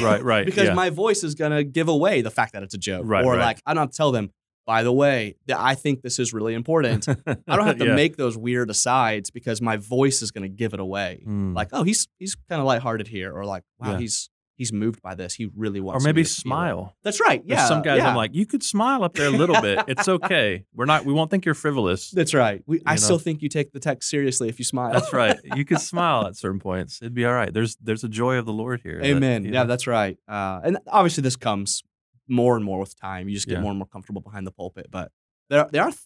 Right, 0.00 0.22
right. 0.22 0.46
because 0.50 0.68
yeah. 0.68 0.74
my 0.74 0.90
voice 0.90 1.24
is 1.24 1.34
gonna 1.34 1.64
give 1.64 1.88
away 1.88 2.22
the 2.22 2.30
fact 2.30 2.52
that 2.54 2.62
it's 2.62 2.74
a 2.74 2.78
joke. 2.78 3.02
Right, 3.04 3.24
or 3.24 3.32
right. 3.32 3.44
like 3.44 3.60
I 3.66 3.74
don't 3.74 3.82
have 3.82 3.90
to 3.90 3.96
tell 3.96 4.12
them. 4.12 4.30
By 4.66 4.82
the 4.82 4.92
way, 4.92 5.36
that 5.44 5.60
I 5.60 5.74
think 5.74 6.00
this 6.00 6.18
is 6.18 6.32
really 6.32 6.54
important. 6.54 7.06
I 7.26 7.56
don't 7.56 7.66
have 7.66 7.76
to 7.80 7.84
Yeah. 7.88 7.94
make 7.94 8.16
those 8.16 8.34
weird 8.34 8.70
asides 8.70 9.30
because 9.30 9.60
my 9.60 9.76
voice 9.76 10.22
is 10.22 10.30
going 10.30 10.44
to 10.44 10.48
give 10.48 10.72
it 10.72 10.80
away. 10.80 11.22
Mm. 11.26 11.54
Like, 11.54 11.68
oh, 11.74 11.82
he's 11.82 12.08
he's 12.18 12.34
kind 12.48 12.60
of 12.60 12.66
lighthearted 12.66 13.06
here, 13.06 13.30
or 13.30 13.44
like, 13.44 13.62
wow, 13.78 13.92
Yeah. 13.92 13.98
he's 13.98 14.30
he's 14.56 14.72
moved 14.72 15.02
by 15.02 15.14
this. 15.14 15.34
He 15.34 15.50
really 15.56 15.80
or 15.80 15.84
wants. 15.84 16.04
me 16.04 16.08
maybe 16.08 16.24
smile. 16.24 16.94
That's 17.02 17.20
right. 17.20 17.42
There's 17.46 17.58
Yeah. 17.60 17.66
some 17.66 17.82
guys 17.82 17.98
yeah. 17.98 18.08
I'm 18.10 18.16
like, 18.16 18.34
you 18.34 18.46
could 18.46 18.62
smile 18.62 19.02
up 19.04 19.14
there 19.14 19.26
a 19.26 19.30
little 19.30 19.60
bit. 19.60 19.80
It's 19.88 20.08
okay. 20.08 20.64
We're 20.74 20.84
not 20.86 21.04
we 21.04 21.12
won't 21.12 21.30
think 21.30 21.44
you're 21.44 21.54
frivolous. 21.54 22.10
That's 22.10 22.34
right. 22.34 22.62
We, 22.66 22.80
I 22.86 22.92
know? 22.94 22.96
still 22.96 23.18
think 23.18 23.42
you 23.42 23.48
take 23.48 23.72
the 23.72 23.80
text 23.80 24.08
seriously 24.08 24.48
if 24.48 24.58
you 24.58 24.64
smile. 24.64 24.92
That's 24.92 25.12
right. 25.12 25.38
You 25.56 25.64
could 25.64 25.80
smile 25.92 26.26
at 26.26 26.36
certain 26.36 26.60
points. 26.60 27.00
It'd 27.02 27.14
be 27.14 27.24
all 27.24 27.34
right. 27.34 27.52
There's 27.52 27.76
there's 27.76 28.04
a 28.04 28.08
joy 28.08 28.36
of 28.36 28.46
the 28.46 28.52
Lord 28.52 28.80
here. 28.82 29.00
Amen. 29.02 29.44
you 29.44 29.52
yeah, 29.52 29.62
know, 29.62 29.66
that's 29.68 29.86
right. 29.86 30.16
Uh, 30.28 30.60
and 30.64 30.78
obviously, 30.88 31.22
this 31.22 31.36
comes 31.36 31.82
more 32.28 32.56
and 32.56 32.64
more 32.64 32.78
with 32.80 32.98
time. 32.98 33.28
You 33.28 33.34
just 33.34 33.46
get 33.46 33.54
Yeah. 33.54 33.60
more 33.60 33.70
and 33.70 33.78
more 33.78 33.86
comfortable 33.86 34.22
behind 34.22 34.46
the 34.46 34.50
pulpit. 34.52 34.86
But 34.90 35.12
there, 35.50 35.68
there 35.70 35.82
are 35.82 35.90
th- 35.90 36.00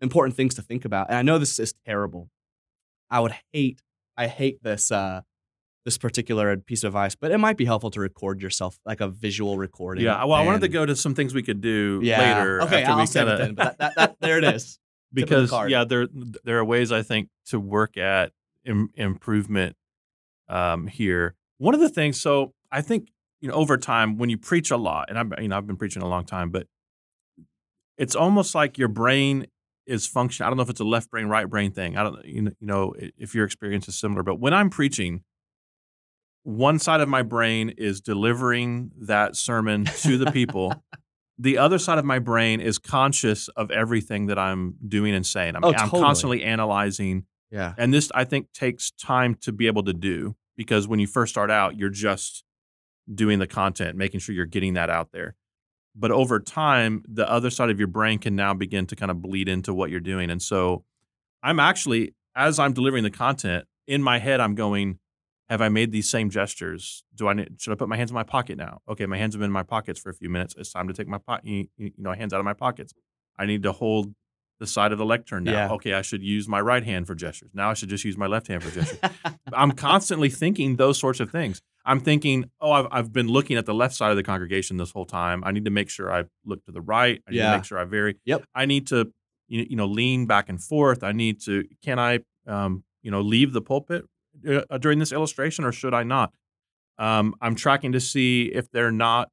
important 0.00 0.34
things 0.36 0.54
to 0.54 0.62
think 0.62 0.84
about. 0.84 1.08
And 1.08 1.16
I 1.18 1.22
know 1.22 1.38
this 1.38 1.58
is 1.60 1.72
terrible. 1.86 2.28
I 3.10 3.20
would 3.20 3.34
hate, 3.52 3.80
I 4.16 4.26
hate 4.26 4.62
this, 4.64 4.90
uh, 4.90 5.20
this 5.84 5.96
particular 5.96 6.56
piece 6.58 6.84
of 6.84 6.88
advice, 6.88 7.14
but 7.14 7.30
it 7.30 7.38
might 7.38 7.56
be 7.56 7.64
helpful 7.64 7.90
to 7.90 8.00
record 8.00 8.42
yourself, 8.42 8.78
like 8.84 9.00
a 9.00 9.08
visual 9.08 9.56
recording. 9.56 10.04
yeah. 10.04 10.24
Well, 10.24 10.34
I 10.34 10.44
wanted 10.44 10.60
to 10.62 10.68
go 10.68 10.84
to 10.84 10.94
some 10.94 11.14
things 11.14 11.32
we 11.32 11.42
could 11.42 11.60
do 11.60 12.00
yeah. 12.02 12.38
later. 12.38 12.62
Okay, 12.62 12.82
after 12.82 12.92
I'll 12.92 12.98
we 12.98 13.06
save 13.06 13.28
it 13.28 13.38
kinda- 13.38 13.44
then. 13.44 13.54
But 13.54 13.78
that, 13.78 13.78
that, 13.78 13.94
that, 13.96 14.16
there 14.20 14.38
it 14.38 14.44
is. 14.44 14.78
Of 15.12 15.16
the 15.16 15.22
because 15.22 15.52
yeah, 15.68 15.82
there 15.82 16.06
there 16.44 16.58
are 16.58 16.64
ways 16.64 16.92
I 16.92 17.02
think 17.02 17.30
to 17.46 17.58
work 17.58 17.96
at 17.96 18.30
Im- 18.64 18.90
improvement 18.94 19.74
um, 20.48 20.86
here. 20.86 21.34
One 21.58 21.74
of 21.74 21.80
the 21.80 21.88
things, 21.88 22.20
so 22.20 22.52
I 22.70 22.80
think 22.80 23.08
you 23.40 23.48
know, 23.48 23.54
over 23.54 23.76
time 23.76 24.18
when 24.18 24.30
you 24.30 24.38
preach 24.38 24.70
a 24.70 24.76
lot, 24.76 25.06
and 25.08 25.18
I'm 25.18 25.32
you 25.40 25.48
know 25.48 25.56
I've 25.56 25.66
been 25.66 25.76
preaching 25.76 26.02
a 26.02 26.06
long 26.06 26.24
time, 26.24 26.50
but 26.50 26.68
it's 27.98 28.14
almost 28.14 28.54
like 28.54 28.78
your 28.78 28.86
brain 28.86 29.48
is 29.84 30.06
function. 30.06 30.46
I 30.46 30.48
don't 30.48 30.56
know 30.56 30.62
if 30.62 30.70
it's 30.70 30.78
a 30.78 30.84
left 30.84 31.10
brain, 31.10 31.26
right 31.26 31.48
brain 31.50 31.72
thing. 31.72 31.96
I 31.96 32.04
don't 32.04 32.24
you 32.24 32.42
know, 32.42 32.52
you 32.60 32.66
know 32.68 32.94
if 33.18 33.34
your 33.34 33.44
experience 33.44 33.88
is 33.88 33.98
similar, 33.98 34.22
but 34.22 34.38
when 34.38 34.54
I'm 34.54 34.70
preaching. 34.70 35.24
One 36.42 36.78
side 36.78 37.00
of 37.00 37.08
my 37.08 37.22
brain 37.22 37.70
is 37.76 38.00
delivering 38.00 38.92
that 39.02 39.36
sermon 39.36 39.84
to 39.84 40.16
the 40.18 40.30
people. 40.32 40.74
the 41.38 41.58
other 41.58 41.78
side 41.78 41.98
of 41.98 42.04
my 42.04 42.18
brain 42.18 42.60
is 42.60 42.78
conscious 42.78 43.48
of 43.48 43.70
everything 43.70 44.26
that 44.26 44.38
I'm 44.38 44.74
doing 44.86 45.14
and 45.14 45.26
saying. 45.26 45.56
I'm, 45.56 45.64
Oh, 45.64 45.68
I'm 45.68 45.74
totally. 45.74 46.02
constantly 46.02 46.42
analyzing. 46.44 47.24
Yeah. 47.50 47.74
And 47.76 47.92
this, 47.92 48.10
I 48.14 48.24
think, 48.24 48.52
takes 48.52 48.90
time 48.92 49.34
to 49.42 49.52
be 49.52 49.66
able 49.66 49.82
to 49.84 49.92
do 49.92 50.36
because 50.56 50.86
when 50.88 50.98
you 51.00 51.06
first 51.06 51.32
start 51.32 51.50
out, 51.50 51.76
you're 51.76 51.90
just 51.90 52.44
doing 53.12 53.38
the 53.38 53.46
content, 53.46 53.96
making 53.96 54.20
sure 54.20 54.34
you're 54.34 54.46
getting 54.46 54.74
that 54.74 54.88
out 54.90 55.10
there. 55.12 55.34
But 55.96 56.10
over 56.12 56.38
time, 56.38 57.02
the 57.08 57.28
other 57.28 57.50
side 57.50 57.70
of 57.70 57.78
your 57.78 57.88
brain 57.88 58.18
can 58.18 58.36
now 58.36 58.54
begin 58.54 58.86
to 58.86 58.96
kind 58.96 59.10
of 59.10 59.20
bleed 59.20 59.48
into 59.48 59.74
what 59.74 59.90
you're 59.90 59.98
doing. 60.00 60.30
And 60.30 60.40
so 60.40 60.84
I'm 61.42 61.58
actually, 61.58 62.14
as 62.36 62.58
I'm 62.58 62.72
delivering 62.72 63.02
the 63.02 63.10
content, 63.10 63.64
in 63.88 64.02
my 64.02 64.18
head, 64.18 64.38
I'm 64.40 64.54
going, 64.54 65.00
have 65.50 65.60
I 65.60 65.68
made 65.68 65.90
these 65.92 66.08
same 66.08 66.30
gestures? 66.30 67.04
Do 67.14 67.28
I 67.28 67.34
need, 67.34 67.60
should 67.60 67.72
I 67.72 67.74
put 67.76 67.88
my 67.88 67.96
hands 67.96 68.10
in 68.10 68.14
my 68.14 68.22
pocket 68.22 68.56
now? 68.56 68.80
Okay, 68.88 69.04
my 69.04 69.18
hands 69.18 69.34
have 69.34 69.40
been 69.40 69.48
in 69.48 69.52
my 69.52 69.64
pockets 69.64 70.00
for 70.00 70.08
a 70.08 70.14
few 70.14 70.30
minutes. 70.30 70.54
It's 70.56 70.72
time 70.72 70.88
to 70.88 70.94
take 70.94 71.08
my 71.08 71.18
po- 71.18 71.40
you, 71.42 71.66
you 71.76 71.90
know 71.98 72.12
hands 72.12 72.32
out 72.32 72.38
of 72.38 72.44
my 72.44 72.54
pockets. 72.54 72.94
I 73.38 73.46
need 73.46 73.62
to 73.64 73.72
hold 73.72 74.14
the 74.60 74.66
side 74.66 74.92
of 74.92 74.98
the 74.98 75.04
lectern 75.04 75.44
now. 75.44 75.52
Yeah. 75.52 75.70
Okay, 75.72 75.92
I 75.94 76.02
should 76.02 76.22
use 76.22 76.46
my 76.46 76.60
right 76.60 76.84
hand 76.84 77.06
for 77.06 77.14
gestures. 77.14 77.50
Now 77.52 77.70
I 77.70 77.74
should 77.74 77.88
just 77.88 78.04
use 78.04 78.16
my 78.16 78.26
left 78.26 78.46
hand 78.46 78.62
for 78.62 78.70
gestures. 78.70 79.00
I'm 79.52 79.72
constantly 79.72 80.28
thinking 80.30 80.76
those 80.76 80.98
sorts 80.98 81.18
of 81.18 81.30
things. 81.30 81.60
I'm 81.84 81.98
thinking, 82.00 82.44
oh, 82.60 82.70
I've, 82.70 82.86
I've 82.92 83.12
been 83.12 83.26
looking 83.28 83.56
at 83.56 83.64
the 83.66 83.74
left 83.74 83.94
side 83.94 84.10
of 84.10 84.16
the 84.16 84.22
congregation 84.22 84.76
this 84.76 84.90
whole 84.92 85.06
time. 85.06 85.42
I 85.44 85.50
need 85.50 85.64
to 85.64 85.70
make 85.70 85.88
sure 85.88 86.12
I 86.12 86.24
look 86.44 86.62
to 86.66 86.72
the 86.72 86.82
right. 86.82 87.22
I 87.26 87.30
need 87.30 87.36
Yeah. 87.38 87.50
to 87.52 87.56
make 87.56 87.64
sure 87.64 87.78
I 87.78 87.84
vary. 87.84 88.16
Yep. 88.26 88.44
I 88.54 88.66
need 88.66 88.86
to, 88.88 89.10
you 89.48 89.66
you 89.70 89.76
know, 89.76 89.86
lean 89.86 90.26
back 90.26 90.50
and 90.50 90.62
forth. 90.62 91.02
I 91.02 91.12
need 91.12 91.40
to, 91.46 91.64
can 91.82 91.98
I, 91.98 92.18
um, 92.46 92.84
you 93.02 93.10
know, 93.10 93.22
leave 93.22 93.54
the 93.54 93.62
pulpit 93.62 94.04
uh, 94.48 94.78
during 94.78 94.98
this 94.98 95.12
illustration 95.12 95.64
or 95.64 95.72
should 95.72 95.94
I 95.94 96.02
not? 96.02 96.32
Um, 96.98 97.34
I'm 97.40 97.54
tracking 97.54 97.92
to 97.92 98.00
see 98.00 98.46
if 98.54 98.70
they're 98.70 98.92
not 98.92 99.30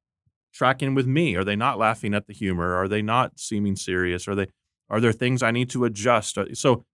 tracking 0.54 0.96
with 0.96 1.06
me. 1.06 1.36
Are 1.36 1.43
they 1.43 1.56
not 1.56 1.78
laughing 1.78 2.13
at 2.13 2.28
the 2.28 2.34
humor? 2.34 2.76
Are 2.76 2.88
they 2.88 3.02
not 3.02 3.39
seeming 3.39 3.76
serious? 3.76 4.28
Are 4.28 4.36
they, 4.36 4.48
are 4.89 5.00
there 5.00 5.12
things 5.12 5.43
I 5.43 5.52
need 5.52 5.70
to 5.72 5.86
adjust? 5.86 6.38
Uh, 6.38 6.54
So 6.54 6.86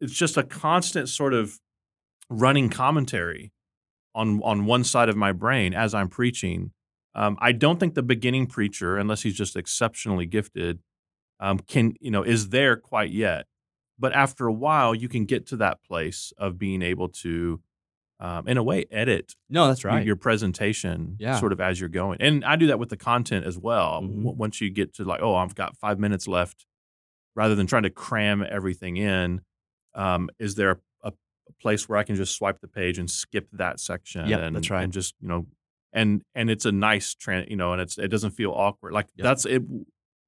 it's 0.00 0.14
just 0.14 0.36
a 0.36 0.42
constant 0.42 1.08
sort 1.08 1.34
of 1.34 1.58
running 2.28 2.68
commentary 2.68 3.52
on 4.14 4.40
on 4.42 4.66
one 4.66 4.84
side 4.84 5.08
of 5.08 5.16
my 5.16 5.32
brain 5.32 5.74
as 5.74 5.94
I'm 5.94 6.08
preaching. 6.08 6.72
Um, 7.14 7.36
I 7.40 7.52
don't 7.52 7.78
think 7.78 7.94
the 7.94 8.02
beginning 8.02 8.46
preacher, 8.46 8.96
unless 8.96 9.22
he's 9.22 9.36
just 9.36 9.56
exceptionally 9.56 10.26
gifted, 10.26 10.80
um, 11.40 11.58
can 11.60 11.94
you 12.00 12.10
know 12.10 12.22
is 12.22 12.48
there 12.50 12.76
quite 12.76 13.10
yet. 13.10 13.46
But 13.98 14.12
after 14.12 14.46
a 14.46 14.52
while, 14.52 14.94
you 14.94 15.08
can 15.08 15.24
get 15.26 15.46
to 15.48 15.56
that 15.58 15.82
place 15.82 16.32
of 16.38 16.58
being 16.58 16.82
able 16.82 17.08
to, 17.08 17.60
um, 18.20 18.48
in 18.48 18.56
a 18.56 18.62
way, 18.62 18.86
edit 18.90 19.34
no, 19.48 19.66
that's 19.68 19.82
your- 19.84 19.92
right. 19.92 20.04
your 20.06 20.16
presentation 20.16 21.16
Yeah. 21.18 21.38
sort 21.38 21.52
of 21.52 21.60
as 21.60 21.78
you're 21.80 21.88
going. 21.88 22.20
And 22.20 22.44
I 22.44 22.56
do 22.56 22.66
that 22.68 22.78
with 22.78 22.88
the 22.88 22.96
content 22.96 23.44
as 23.46 23.58
well. 23.58 24.00
Mhm. 24.02 24.36
Once 24.36 24.60
you 24.60 24.70
get 24.70 24.94
to 24.94 25.04
like, 25.04 25.20
oh, 25.22 25.34
I've 25.34 25.54
got 25.54 25.76
five 25.76 25.98
minutes 25.98 26.26
left, 26.26 26.66
rather 27.34 27.54
than 27.54 27.66
trying 27.66 27.82
to 27.84 27.90
cram 27.90 28.44
everything 28.48 28.96
in, 28.96 29.40
um, 29.94 30.30
is 30.38 30.54
there 30.54 30.70
a, 31.02 31.08
a 31.08 31.12
place 31.60 31.88
where 31.88 31.98
I 31.98 32.02
can 32.04 32.14
just 32.16 32.34
swipe 32.34 32.60
the 32.60 32.68
page 32.68 32.98
and 32.98 33.10
skip 33.10 33.48
that 33.52 33.78
section? 33.80 34.28
Yep, 34.28 34.40
and, 34.40 34.56
that's 34.56 34.70
right. 34.70 34.82
And 34.82 34.92
just 34.92 35.14
you 35.20 35.28
know, 35.28 35.46
and 35.92 36.22
and 36.34 36.48
it's 36.50 36.64
a 36.64 36.72
nice 36.72 37.14
trend, 37.14 37.48
you 37.50 37.56
know, 37.56 37.72
and 37.72 37.80
it's 37.82 37.98
it 37.98 38.08
doesn't 38.08 38.30
feel 38.32 38.52
awkward. 38.52 38.92
Like 38.92 39.06
Yep. 39.16 39.24
that's 39.24 39.44
it. 39.46 39.62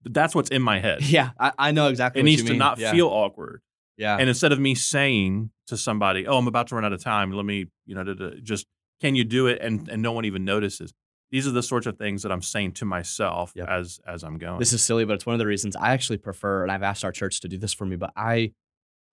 That's 0.04 0.34
what's 0.34 0.50
in 0.50 0.62
my 0.62 0.80
head. 0.80 1.02
Yeah, 1.02 1.30
I, 1.38 1.52
I 1.58 1.70
know 1.72 1.88
exactly. 1.88 2.20
It 2.20 2.24
needs 2.24 2.42
to 2.44 2.50
mean. 2.50 2.58
not 2.58 2.78
yeah. 2.78 2.92
feel 2.92 3.08
awkward. 3.08 3.60
Yeah, 3.96 4.16
And 4.18 4.28
instead 4.28 4.50
of 4.52 4.58
me 4.58 4.74
saying 4.74 5.50
to 5.68 5.76
somebody, 5.76 6.26
"Oh, 6.26 6.36
I'm 6.38 6.48
about 6.48 6.66
to 6.68 6.74
run 6.74 6.84
out 6.84 6.92
of 6.92 7.00
time. 7.02 7.30
Let 7.32 7.44
me, 7.46 7.66
you 7.86 7.94
know, 7.94 8.02
da- 8.02 8.14
da," 8.14 8.30
just 8.42 8.66
can 9.00 9.14
you 9.14 9.22
do 9.24 9.46
it?" 9.46 9.60
and 9.60 9.88
and 9.88 10.02
no 10.02 10.10
one 10.12 10.24
even 10.24 10.44
notices. 10.44 10.92
These 11.30 11.46
are 11.46 11.52
the 11.52 11.62
sorts 11.62 11.86
of 11.86 11.96
things 11.96 12.22
that 12.22 12.30
I'm 12.32 12.42
saying 12.42 12.72
to 12.72 12.84
myself 12.84 13.52
Yep. 13.54 13.68
as 13.68 14.00
as 14.06 14.24
I'm 14.24 14.38
going. 14.38 14.58
this 14.58 14.72
is 14.72 14.82
silly, 14.82 15.04
but 15.04 15.14
it's 15.14 15.26
one 15.26 15.34
of 15.34 15.38
the 15.38 15.46
reasons 15.46 15.76
I 15.76 15.92
actually 15.92 16.18
prefer, 16.18 16.62
and 16.64 16.72
I've 16.72 16.82
asked 16.82 17.04
our 17.04 17.12
church 17.12 17.40
to 17.40 17.48
do 17.48 17.56
this 17.56 17.72
for 17.72 17.86
me, 17.86 17.94
but 17.96 18.10
I, 18.16 18.52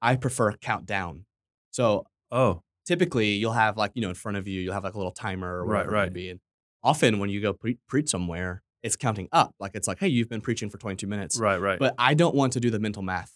I 0.01 0.15
prefer 0.15 0.51
countdown. 0.53 1.25
So 1.71 2.05
oh, 2.31 2.63
typically 2.87 3.33
you'll 3.33 3.53
have 3.53 3.77
like 3.77 3.91
you 3.93 4.01
know 4.01 4.09
in 4.09 4.15
front 4.15 4.37
of 4.37 4.47
you 4.47 4.61
you'll 4.61 4.73
have 4.73 4.83
like 4.83 4.95
a 4.95 4.97
little 4.97 5.11
timer 5.11 5.57
or 5.59 5.65
Right, 5.65 5.77
whatever 5.85 5.95
it 5.95 5.99
right. 5.99 6.09
may 6.11 6.13
be. 6.13 6.29
And 6.31 6.39
often 6.83 7.19
when 7.19 7.29
you 7.29 7.39
go 7.39 7.53
pre- 7.53 7.77
preach 7.87 8.09
somewhere, 8.09 8.63
it's 8.83 8.95
counting 8.95 9.27
up. 9.31 9.53
Like 9.59 9.71
it's 9.75 9.87
like, 9.87 9.99
hey, 9.99 10.07
you've 10.07 10.29
been 10.29 10.41
preaching 10.41 10.69
for 10.69 10.77
22 10.77 11.07
minutes. 11.07 11.39
right, 11.39 11.59
right. 11.59 11.79
But 11.79 11.95
I 11.97 12.13
don't 12.13 12.35
want 12.35 12.53
to 12.53 12.59
do 12.59 12.69
the 12.69 12.79
mental 12.79 13.03
math. 13.03 13.31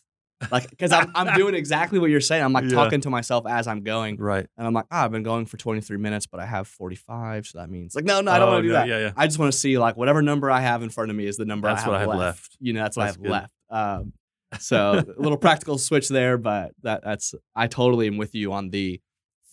Like, 0.51 0.69
because 0.69 0.91
I'm, 0.91 1.11
I'm 1.15 1.33
doing 1.37 1.55
exactly 1.55 1.97
what 1.99 2.09
you're 2.09 2.19
saying. 2.21 2.43
I'm 2.43 2.51
like 2.51 2.65
Yeah. 2.65 2.71
talking 2.71 2.99
to 3.01 3.09
myself 3.09 3.45
as 3.47 3.67
I'm 3.67 3.81
going. 3.83 4.17
right. 4.17 4.45
And 4.57 4.67
I'm 4.67 4.73
like, 4.73 4.85
ah, 4.91 5.05
I've 5.05 5.11
been 5.11 5.23
going 5.23 5.45
for 5.45 5.55
23 5.57 5.97
minutes, 5.97 6.25
but 6.27 6.39
I 6.41 6.45
have 6.45 6.67
45. 6.67 7.47
So 7.47 7.59
that 7.59 7.69
means, 7.69 7.95
like, 7.95 8.03
no, 8.05 8.19
no, 8.21 8.31
I 8.31 8.39
don't 8.39 8.49
Oh, 8.49 8.51
want 8.51 8.63
to 8.63 8.67
do 8.67 8.73
no, 8.73 8.79
that. 8.79 8.87
Yeah, 8.87 8.99
yeah. 8.99 9.11
I 9.15 9.27
just 9.27 9.39
want 9.39 9.51
to 9.53 9.57
see, 9.57 9.77
like, 9.77 9.95
whatever 9.95 10.21
number 10.21 10.51
I 10.51 10.59
have 10.61 10.83
in 10.83 10.89
front 10.89 11.09
of 11.09 11.15
me 11.15 11.25
is 11.25 11.37
the 11.37 11.45
number 11.45 11.67
That's 11.69 11.81
I 11.81 11.83
have, 11.83 11.91
what 11.91 11.97
I 11.97 11.99
have 12.01 12.09
left. 12.09 12.19
left. 12.19 12.57
You 12.59 12.73
know, 12.73 12.83
that's 12.83 12.97
what 12.97 13.03
I 13.03 13.07
have 13.07 13.21
good. 13.21 13.31
left. 13.31 13.51
Um, 13.69 14.13
so 14.59 15.03
a 15.17 15.21
little 15.21 15.37
practical 15.37 15.77
switch 15.77 16.09
there, 16.09 16.37
but 16.37 16.73
that 16.83 17.03
that's, 17.03 17.33
I 17.55 17.67
totally 17.67 18.07
am 18.07 18.17
with 18.17 18.35
you 18.35 18.51
on 18.51 18.69
the 18.71 18.99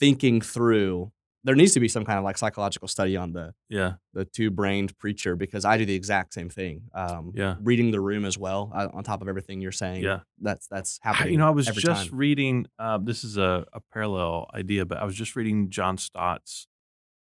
thinking 0.01 0.41
through. 0.41 1.13
There 1.45 1.57
needs 1.57 1.73
to 1.75 1.81
be 1.81 1.89
some 1.89 2.05
kind 2.05 2.19
of 2.19 2.25
like 2.25 2.39
psychological 2.39 2.87
study 2.89 3.17
on 3.17 3.33
the 3.33 3.53
Yeah, 3.69 3.95
the 4.15 4.25
two 4.25 4.51
brained 4.51 4.97
preacher 4.99 5.35
because 5.35 5.65
I 5.65 5.77
do 5.77 5.85
the 5.85 5.95
exact 5.95 6.35
same 6.35 6.49
thing. 6.49 6.83
Um, 6.95 7.33
Yeah. 7.35 7.57
reading 7.61 7.91
the 7.91 8.01
room 8.01 8.25
as 8.25 8.39
well 8.39 8.71
uh, 8.75 8.89
on 8.93 9.03
top 9.03 9.23
of 9.23 9.29
everything 9.29 9.61
you're 9.61 9.73
saying. 9.73 10.03
yeah. 10.05 10.21
that's 10.41 10.69
that's 10.69 11.01
happening. 11.03 11.33
You 11.33 11.39
know, 11.39 11.49
I 11.49 11.51
was 11.51 11.67
just 11.67 12.11
time. 12.11 12.19
reading. 12.19 12.67
Uh, 12.79 12.99
this 13.03 13.25
is 13.25 13.37
a, 13.39 13.65
a 13.73 13.81
parallel 13.93 14.49
idea, 14.55 14.85
but 14.87 14.99
I 14.99 15.05
was 15.05 15.15
just 15.17 15.35
reading 15.37 15.69
John 15.71 15.99
Stott's. 15.99 16.69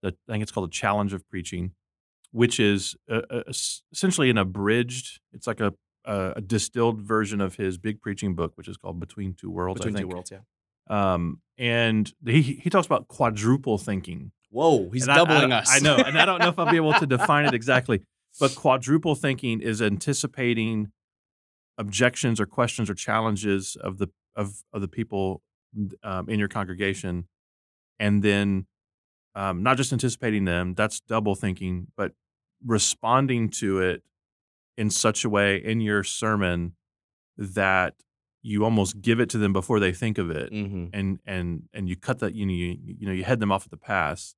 The, 0.03 0.15
I 0.27 0.33
think 0.33 0.43
it's 0.43 0.51
called 0.51 0.67
the 0.69 0.73
Challenge 0.73 1.13
of 1.13 1.27
Preaching, 1.29 1.73
which 2.31 2.59
is 2.59 2.95
uh 3.09 3.21
uh 3.29 3.43
es- 3.47 3.81
essentially 3.91 4.29
an 4.29 4.37
abridged. 4.37 5.19
It's 5.33 5.47
like 5.47 5.59
a, 5.59 5.73
a 6.05 6.33
a 6.37 6.41
distilled 6.41 7.01
version 7.01 7.41
of 7.41 7.55
his 7.55 7.77
big 7.79 8.01
preaching 8.01 8.35
book, 8.35 8.53
which 8.55 8.67
is 8.67 8.77
called 8.77 8.99
Between 8.99 9.33
Two 9.33 9.49
Worlds. 9.51 9.79
between 9.81 9.95
two 10.01 10.07
worlds. 10.07 10.31
Yeah. 10.31 10.39
Um, 10.89 11.41
and 11.57 12.11
he 12.25 12.41
he 12.41 12.69
talks 12.69 12.85
about 12.87 13.07
quadruple 13.07 13.77
thinking. 13.77 14.31
Whoa, 14.49 14.89
he's 14.89 15.03
And 15.03 15.11
I- 15.11 15.15
doubling 15.15 15.53
I, 15.53 15.59
us. 15.59 15.69
I 15.73 15.79
know, 15.79 15.95
and 15.95 16.17
I 16.17 16.25
don't 16.25 16.39
know 16.39 16.49
if 16.49 16.59
I'll 16.59 16.69
be 16.69 16.75
able 16.75 16.93
to 16.93 17.05
define 17.17 17.45
it 17.45 17.53
exactly. 17.53 18.01
But 18.39 18.55
quadruple 18.55 19.15
thinking 19.15 19.61
is 19.61 19.81
anticipating 19.81 20.91
objections 21.77 22.39
or 22.39 22.45
questions 22.45 22.89
or 22.89 22.93
challenges 22.93 23.75
of 23.75 23.97
the 23.97 24.07
of 24.35 24.63
of 24.73 24.81
the 24.81 24.87
people 24.87 25.41
um, 26.03 26.29
in 26.29 26.39
your 26.39 26.47
congregation, 26.47 27.27
and 27.99 28.23
then 28.23 28.65
um, 29.35 29.63
not 29.63 29.77
just 29.77 29.91
anticipating 29.93 30.45
them. 30.45 30.73
That's 30.73 30.99
double 31.01 31.35
thinking, 31.35 31.87
but 31.95 32.13
responding 32.65 33.49
to 33.49 33.79
it 33.79 34.03
in 34.77 34.89
such 34.89 35.23
a 35.25 35.29
way 35.29 35.57
in 35.57 35.81
your 35.81 36.03
sermon 36.03 36.75
that 37.37 37.95
you 38.41 38.63
almost 38.63 39.01
give 39.01 39.19
it 39.19 39.29
to 39.29 39.37
them 39.37 39.53
before 39.53 39.79
they 39.79 39.93
think 39.93 40.17
of 40.17 40.29
it 40.31 40.49
hmm 40.51 40.85
and 40.93 41.19
and 41.25 41.63
and 41.73 41.87
you 41.87 41.95
cut 41.95 42.19
that 42.19 42.33
you 42.35 42.45
know 42.45 42.51
you, 42.53 42.77
you 42.99 43.05
know 43.07 43.13
you 43.13 43.23
head 43.23 43.39
them 43.39 43.51
off 43.51 43.65
at 43.65 43.71
the 43.71 43.77
pass 43.77 44.35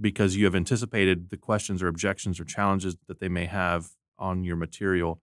because 0.00 0.36
you 0.36 0.44
have 0.44 0.54
anticipated 0.54 1.30
the 1.30 1.36
questions 1.36 1.82
or 1.82 1.88
objections 1.88 2.38
or 2.40 2.44
challenges 2.44 2.96
that 3.08 3.20
they 3.20 3.28
may 3.28 3.46
have 3.46 3.88
on 4.18 4.44
your 4.44 4.56
material 4.56 5.20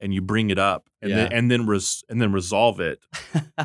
and 0.00 0.14
you 0.14 0.20
bring 0.20 0.50
it 0.50 0.58
up 0.58 0.88
and 1.02 1.12
then 1.12 1.28
and 1.32 1.50
then 1.50 1.66
res, 1.66 2.04
and 2.08 2.20
then 2.22 2.32
resolve 2.32 2.78
it 2.80 3.00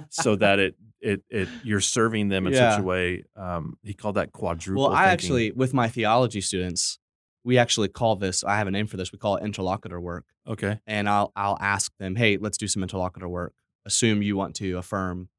so 0.09 0.35
that 0.35 0.59
it 0.65 0.75
it 1.01 1.21
it 1.29 1.49
you're 1.61 1.79
serving 1.81 2.29
them 2.29 2.47
in 2.47 2.53
Yeah. 2.53 2.71
such 2.71 2.79
a 2.79 2.83
way 2.83 3.23
um, 3.35 3.77
he 3.83 3.93
called 3.93 4.15
that 4.15 4.31
quadruple 4.31 4.83
Well, 4.83 4.91
I 4.93 5.03
thinking. 5.03 5.13
actually, 5.13 5.51
with 5.51 5.73
my 5.73 5.87
theology 5.89 6.41
students, 6.41 6.97
we 7.43 7.57
actually 7.57 7.89
call 7.89 8.15
this. 8.15 8.43
I 8.43 8.57
have 8.57 8.67
a 8.67 8.71
name 8.71 8.87
for 8.87 8.95
this. 8.97 9.11
We 9.11 9.17
call 9.19 9.35
it 9.35 9.43
interlocutor 9.43 9.99
work. 9.99 10.25
okay 10.47 10.79
And 10.87 11.07
I'll 11.09 11.31
I'll 11.35 11.57
ask 11.59 11.91
them, 11.99 12.15
hey, 12.15 12.37
let's 12.37 12.57
do 12.57 12.67
some 12.67 12.81
interlocutor 12.83 13.27
work. 13.29 13.53
Assume 13.85 14.21
you 14.21 14.35
want 14.37 14.55
to 14.55 14.77
affirm 14.77 15.29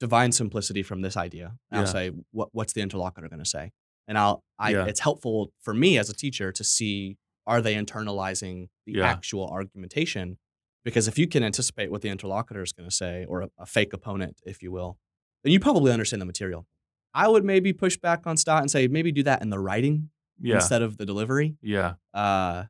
divine 0.00 0.32
simplicity 0.32 0.82
from 0.82 1.00
this 1.02 1.16
idea. 1.16 1.56
And 1.70 1.78
I'll 1.80 1.86
Yeah. 1.86 1.92
say, 1.92 2.10
what 2.32 2.48
what's 2.52 2.72
the 2.72 2.82
interlocutor 2.82 3.28
going 3.28 3.42
to 3.42 3.48
say? 3.48 3.72
And 4.06 4.18
I'll 4.18 4.44
I 4.58 4.70
Yeah. 4.72 4.86
it's 4.86 5.00
helpful 5.00 5.52
for 5.60 5.72
me 5.74 5.98
as 5.98 6.10
a 6.10 6.14
teacher 6.14 6.52
to 6.52 6.64
see 6.64 7.16
are 7.46 7.60
they 7.60 7.74
internalizing 7.74 8.68
the 8.86 8.92
Yeah. 8.92 9.10
actual 9.10 9.46
argumentation? 9.48 10.38
Because 10.84 11.08
if 11.08 11.18
you 11.18 11.26
can 11.26 11.42
anticipate 11.42 11.90
what 11.90 12.02
the 12.02 12.08
interlocutor 12.10 12.62
is 12.62 12.72
going 12.72 12.88
to 12.88 12.94
say, 12.94 13.24
or 13.26 13.42
a, 13.42 13.50
a 13.58 13.66
fake 13.66 13.92
opponent, 13.94 14.40
if 14.44 14.62
you 14.62 14.70
will, 14.72 14.98
then 15.42 15.52
you 15.52 15.60
probably 15.60 15.92
understand 15.92 16.20
the 16.20 16.26
material. 16.26 16.66
I 17.14 17.28
would 17.28 17.44
maybe 17.44 17.72
push 17.72 17.96
back 17.96 18.26
on 18.26 18.36
Stott 18.36 18.60
and 18.62 18.70
say 18.70 18.88
maybe 18.88 19.12
do 19.12 19.22
that 19.22 19.40
in 19.42 19.48
the 19.50 19.58
writing 19.58 20.10
yeah 20.40 20.56
instead 20.56 20.82
of 20.82 20.96
the 20.98 21.06
delivery. 21.06 21.56
yeah 21.62 21.94
Uh, 22.12 22.64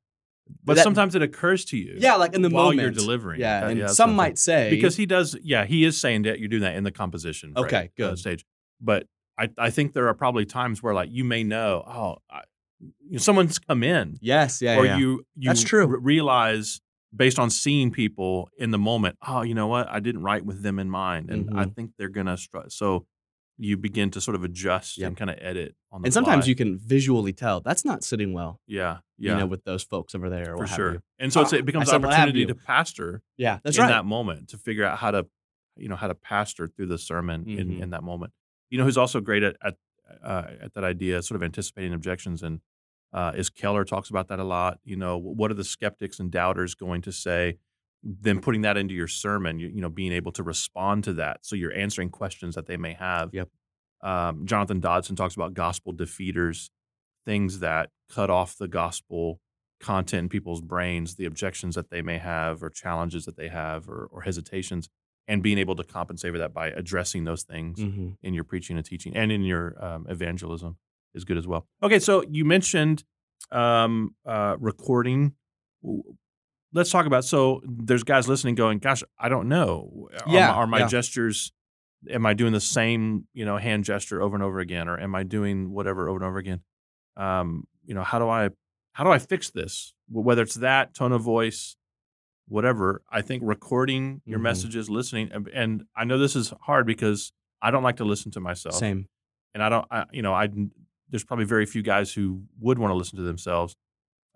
but 0.65 0.75
that- 0.77 0.83
sometimes 0.85 1.15
it 1.15 1.23
occurs 1.23 1.65
to 1.67 1.77
you 1.77 1.95
yeah, 1.99 2.17
like 2.17 2.35
in 2.35 2.43
the 2.43 2.51
while 2.51 2.65
moment 2.65 2.81
you're 2.83 2.91
delivering 2.91 3.41
Yeah, 3.41 3.61
That- 3.61 3.71
and 3.71 3.81
that's 3.83 3.97
some 3.97 4.15
might 4.15 4.39
say 4.39 4.71
because 4.71 4.97
he 4.97 5.07
does 5.07 5.37
yeah 5.43 5.65
he 5.65 5.85
is 5.85 5.99
saying 6.01 6.23
that 6.23 6.39
you're 6.39 6.49
doing 6.49 6.63
that 6.63 6.77
in 6.77 6.85
the 6.85 6.91
composition 6.93 7.53
Okay, 7.57 7.85
uh, 7.87 8.11
good. 8.11 8.19
stage 8.19 8.45
but 8.81 9.07
I, 9.39 9.49
I 9.59 9.71
think 9.71 9.95
there 9.95 10.07
are 10.09 10.15
probably 10.15 10.45
times 10.47 10.83
where 10.83 10.95
like 10.95 11.11
you 11.11 11.25
may 11.25 11.43
know 11.45 11.83
oh 11.87 12.17
I, 12.31 12.43
you 12.81 13.13
know, 13.13 13.19
someone's 13.19 13.59
come 13.59 13.83
in 13.83 14.19
yes, 14.21 14.61
yeah, 14.61 14.77
or 14.77 14.85
yeah. 14.85 14.99
you 14.99 15.25
you 15.37 15.49
That's 15.49 15.63
true. 15.63 15.87
re- 15.87 15.99
realize 16.01 16.81
based 17.17 17.39
on 17.39 17.49
seeing 17.49 17.91
people 17.91 18.49
in 18.59 18.71
the 18.71 18.79
moment 18.79 19.17
oh 19.27 19.43
you 19.43 19.55
know 19.55 19.67
what 19.69 19.89
I 19.89 20.01
didn't 20.01 20.23
write 20.23 20.45
with 20.45 20.63
them 20.63 20.79
in 20.79 20.91
mind 20.91 21.31
and 21.31 21.49
I 21.59 21.65
Mhm. 21.65 21.75
think 21.75 21.91
they're 21.99 22.09
gonna 22.09 22.37
str- 22.37 22.69
so 22.69 23.07
you 23.57 23.77
begin 23.77 24.11
to 24.11 24.21
sort 24.21 24.35
of 24.35 24.43
adjust 24.45 24.99
Yep. 24.99 25.07
and 25.09 25.17
kind 25.17 25.31
of 25.31 25.37
edit 25.41 25.77
on 25.93 26.03
the 26.03 26.07
and 26.07 26.15
sometimes 26.15 26.45
fly. 26.45 26.49
you 26.49 26.55
can 26.57 26.77
visually 26.79 27.33
tell 27.33 27.61
that's 27.61 27.85
not 27.85 28.03
sitting 28.03 28.33
well, 28.33 28.61
yeah 28.67 28.99
yeah 29.17 29.33
you 29.33 29.39
know, 29.39 29.47
with 29.47 29.65
those 29.65 29.83
folks 29.85 30.15
over 30.15 30.29
there. 30.29 30.55
Or 30.55 30.67
for 30.67 30.75
sure 30.75 31.03
and 31.19 31.33
so 31.33 31.41
it's, 31.43 31.53
Uh, 31.53 31.57
it 31.59 31.65
becomes 31.65 31.89
an 31.89 31.93
said, 31.93 32.03
what 32.03 32.13
have 32.15 32.29
opportunity 32.29 32.47
to 32.47 32.55
pastor 32.55 33.23
Yeah, 33.37 33.59
that's 33.63 33.77
in 33.77 33.83
right. 33.83 33.89
that 33.91 34.05
moment 34.05 34.49
to 34.49 34.59
figure 34.59 34.85
out 34.85 34.99
how 34.99 35.11
to 35.13 35.27
you 35.77 35.89
know 35.89 35.97
how 35.97 36.09
to 36.09 36.15
pastor 36.15 36.67
through 36.69 36.87
the 36.87 36.99
sermon 36.99 37.49
in, 37.49 37.69
Mhm. 37.69 37.83
in 37.83 37.91
that 37.91 38.03
moment 38.03 38.33
you 38.71 38.79
know 38.79 38.85
who's 38.85 38.99
also 38.99 39.21
great 39.21 39.43
at 39.43 39.57
at, 39.63 39.77
uh, 40.23 40.47
at 40.61 40.75
that 40.75 40.85
idea 40.85 41.23
sort 41.23 41.37
of 41.37 41.43
anticipating 41.43 41.93
objections 41.93 42.43
and 42.43 42.61
uh, 43.13 43.33
is 43.37 43.49
keller 43.51 43.85
talks 43.85 44.11
about 44.11 44.27
that 44.29 44.41
a 44.41 44.45
lot 44.45 44.81
you 44.85 44.97
know 44.97 45.17
what 45.17 45.51
are 45.53 45.55
the 45.55 45.63
skeptics 45.65 46.19
and 46.19 46.33
doubters 46.33 46.75
going 46.75 47.01
to 47.03 47.13
say 47.13 47.57
then 48.07 48.39
putting 48.41 48.61
that 48.63 48.77
into 48.77 48.93
your 48.95 49.09
sermon 49.09 49.59
you, 49.59 49.69
you 49.69 49.81
know 49.81 49.89
being 49.89 50.13
able 50.13 50.31
to 50.33 50.43
respond 50.43 51.03
to 51.05 51.13
that 51.15 51.39
so 51.43 51.57
you're 51.57 51.73
answering 51.73 52.11
questions 52.11 52.55
that 52.55 52.67
they 52.67 52.77
may 52.77 52.93
have 52.93 53.33
Yep. 53.33 53.49
um, 54.03 54.45
jonathan 54.47 54.79
dodson 54.81 55.17
talks 55.17 55.35
about 55.35 55.55
gospel 55.55 55.93
defeaters 55.93 56.69
things 57.25 57.61
that 57.61 57.89
cut 58.11 58.29
off 58.31 58.57
the 58.59 58.69
gospel 58.69 59.41
content 59.81 60.25
in 60.25 60.29
people's 60.29 60.63
brains, 60.63 61.17
the 61.17 61.25
objections 61.27 61.75
that 61.75 61.91
they 61.91 62.01
may 62.01 62.17
have, 62.19 62.63
or 62.63 62.71
challenges 62.71 63.25
that 63.27 63.37
they 63.37 63.49
have, 63.49 63.89
or, 63.89 64.09
or 64.11 64.23
hesitations, 64.23 64.89
and 65.29 65.43
being 65.43 65.59
able 65.59 65.75
to 65.75 65.85
compensate 65.85 66.33
for 66.33 66.39
that 66.39 66.55
by 66.55 66.69
addressing 66.69 67.25
those 67.25 67.43
things 67.43 67.81
hmm 67.81 68.11
in 68.23 68.33
your 68.35 68.45
preaching 68.45 68.77
and 68.77 68.87
teaching 68.87 69.15
and 69.17 69.31
in 69.33 69.43
your 69.43 69.75
um, 69.85 70.07
evangelism 70.09 70.77
is 71.15 71.25
good 71.25 71.37
as 71.37 71.47
well. 71.47 71.67
Okay, 71.83 71.99
so 71.99 72.23
you 72.31 72.45
mentioned 72.45 73.05
um, 73.53 74.15
uh, 74.27 74.57
recording. 74.59 75.35
Let's 76.75 76.91
talk 76.91 77.07
about. 77.07 77.25
So 77.25 77.63
there's 77.65 78.03
guys 78.03 78.29
listening, 78.29 78.57
going, 78.57 78.79
"Gosh, 78.81 79.03
I 79.19 79.29
don't 79.29 79.49
know. 79.49 80.09
Are, 80.27 80.33
Yeah, 80.33 80.49
my, 80.49 80.53
are 80.55 80.67
my 80.67 80.79
yeah. 80.81 80.89
gestures? 80.89 81.53
Am 82.11 82.27
I 82.27 82.35
doing 82.35 82.53
the 82.53 82.61
same, 82.61 83.27
you 83.33 83.47
know, 83.47 83.57
hand 83.57 83.85
gesture 83.85 84.21
over 84.21 84.35
and 84.37 84.43
over 84.43 84.59
again, 84.61 84.89
or 84.89 84.99
am 85.01 85.15
I 85.15 85.23
doing 85.23 85.71
whatever 85.73 86.09
over 86.09 86.19
and 86.19 86.25
over 86.27 86.39
again? 86.39 86.61
Um, 87.17 87.65
you 87.87 87.95
know, 87.95 88.03
how 88.03 88.19
do 88.19 88.29
I 88.29 88.51
how 88.93 89.05
do 89.05 89.11
I 89.11 89.19
fix 89.19 89.51
this? 89.51 89.95
Whether 90.11 90.43
it's 90.43 90.57
that 90.57 90.95
tone 90.95 91.13
of 91.13 91.23
voice, 91.23 91.77
whatever. 92.47 93.03
I 93.11 93.23
think 93.23 93.43
recording 93.47 94.21
your 94.27 94.39
Mhm. 94.39 94.43
messages, 94.43 94.91
listening, 94.91 95.31
and, 95.33 95.49
and 95.49 95.85
I 95.97 96.05
know 96.05 96.19
this 96.19 96.37
is 96.37 96.53
hard 96.63 96.87
because 96.87 97.33
I 97.63 97.71
don't 97.71 97.83
like 97.83 97.97
to 97.97 98.05
listen 98.05 98.31
to 98.33 98.41
myself, 98.41 98.75
Same. 98.77 99.09
and 99.55 99.63
I 99.63 99.69
don't, 99.71 99.87
I, 99.91 100.05
you 100.13 100.21
know, 100.23 100.35
I 100.35 100.49
there's 101.09 101.25
probably 101.25 101.45
very 101.47 101.65
few 101.67 101.83
guys 101.83 102.13
who 102.13 102.43
would 102.61 102.79
want 102.79 102.91
to 102.91 102.97
listen 102.97 103.17
to 103.17 103.23
themselves, 103.25 103.77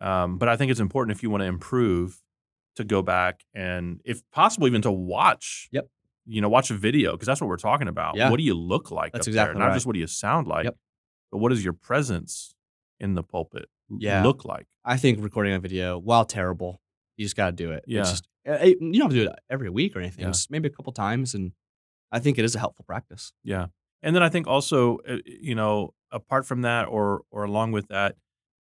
um, 0.01 0.39
but 0.39 0.49
I 0.49 0.57
think 0.57 0.71
it's 0.71 0.81
important 0.81 1.17
if 1.17 1.23
you 1.23 1.29
want 1.31 1.43
to 1.43 1.47
improve 1.47 2.23
to 2.79 2.85
go 2.85 3.03
back 3.03 3.45
and, 3.55 4.01
if 4.05 4.23
possible, 4.33 4.67
even 4.67 4.83
to 4.83 4.91
watch. 4.91 5.69
Yep. 5.73 5.87
You 6.27 6.41
know, 6.41 6.49
watch 6.49 6.71
a 6.71 6.75
video 6.75 7.13
because 7.13 7.27
that's 7.27 7.41
what 7.41 7.47
we're 7.49 7.57
talking 7.57 7.89
about. 7.89 8.17
Yeah. 8.17 8.31
What 8.31 8.37
do 8.39 8.43
you 8.43 8.55
look 8.55 8.91
like? 8.91 9.13
That's 9.13 9.27
up 9.27 9.31
exactly 9.31 9.55
there? 9.55 9.61
Not 9.61 9.67
right. 9.69 9.75
just 9.75 9.87
what 9.87 9.95
do 9.95 9.99
you 10.01 10.07
sound 10.07 10.47
like, 10.47 10.65
Yep. 10.65 10.77
but 11.33 11.39
what 11.39 11.51
does 11.51 11.65
your 11.65 11.73
presence 11.73 12.55
in 13.01 13.15
the 13.15 13.23
pulpit 13.23 13.67
Yeah. 13.89 14.23
look 14.23 14.45
like? 14.45 14.67
I 14.85 14.97
think 14.99 15.23
recording 15.23 15.55
a 15.55 15.59
video, 15.59 15.99
while 15.99 16.25
terrible, 16.25 16.81
you 17.17 17.25
just 17.25 17.37
got 17.37 17.47
to 17.47 17.53
do 17.53 17.71
it. 17.73 17.85
It's 17.87 17.93
Yeah. 17.95 18.03
just- 18.03 18.29
uh, 18.49 18.65
you 18.65 18.93
don't 18.93 19.03
have 19.03 19.11
to 19.11 19.17
do 19.25 19.31
it 19.31 19.39
every 19.51 19.71
week 19.71 19.97
or 19.97 20.01
anything. 20.01 20.25
Yeah. 20.25 20.31
Just 20.31 20.51
maybe 20.51 20.69
a 20.69 20.71
couple 20.73 20.93
times, 20.93 21.35
and 21.35 21.53
I 22.13 22.19
think 22.19 22.39
it 22.39 22.45
is 22.45 22.55
a 22.55 22.59
helpful 22.59 22.85
practice. 22.87 23.33
Yeah. 23.45 23.67
And 24.03 24.15
then 24.15 24.23
I 24.23 24.29
think 24.29 24.47
also, 24.47 24.99
uh, 25.09 25.19
you 25.27 25.55
know, 25.55 25.93
apart 26.13 26.47
from 26.47 26.63
that 26.63 26.87
or 26.89 27.23
or 27.31 27.45
along 27.45 27.73
with 27.73 27.89
that, 27.89 28.17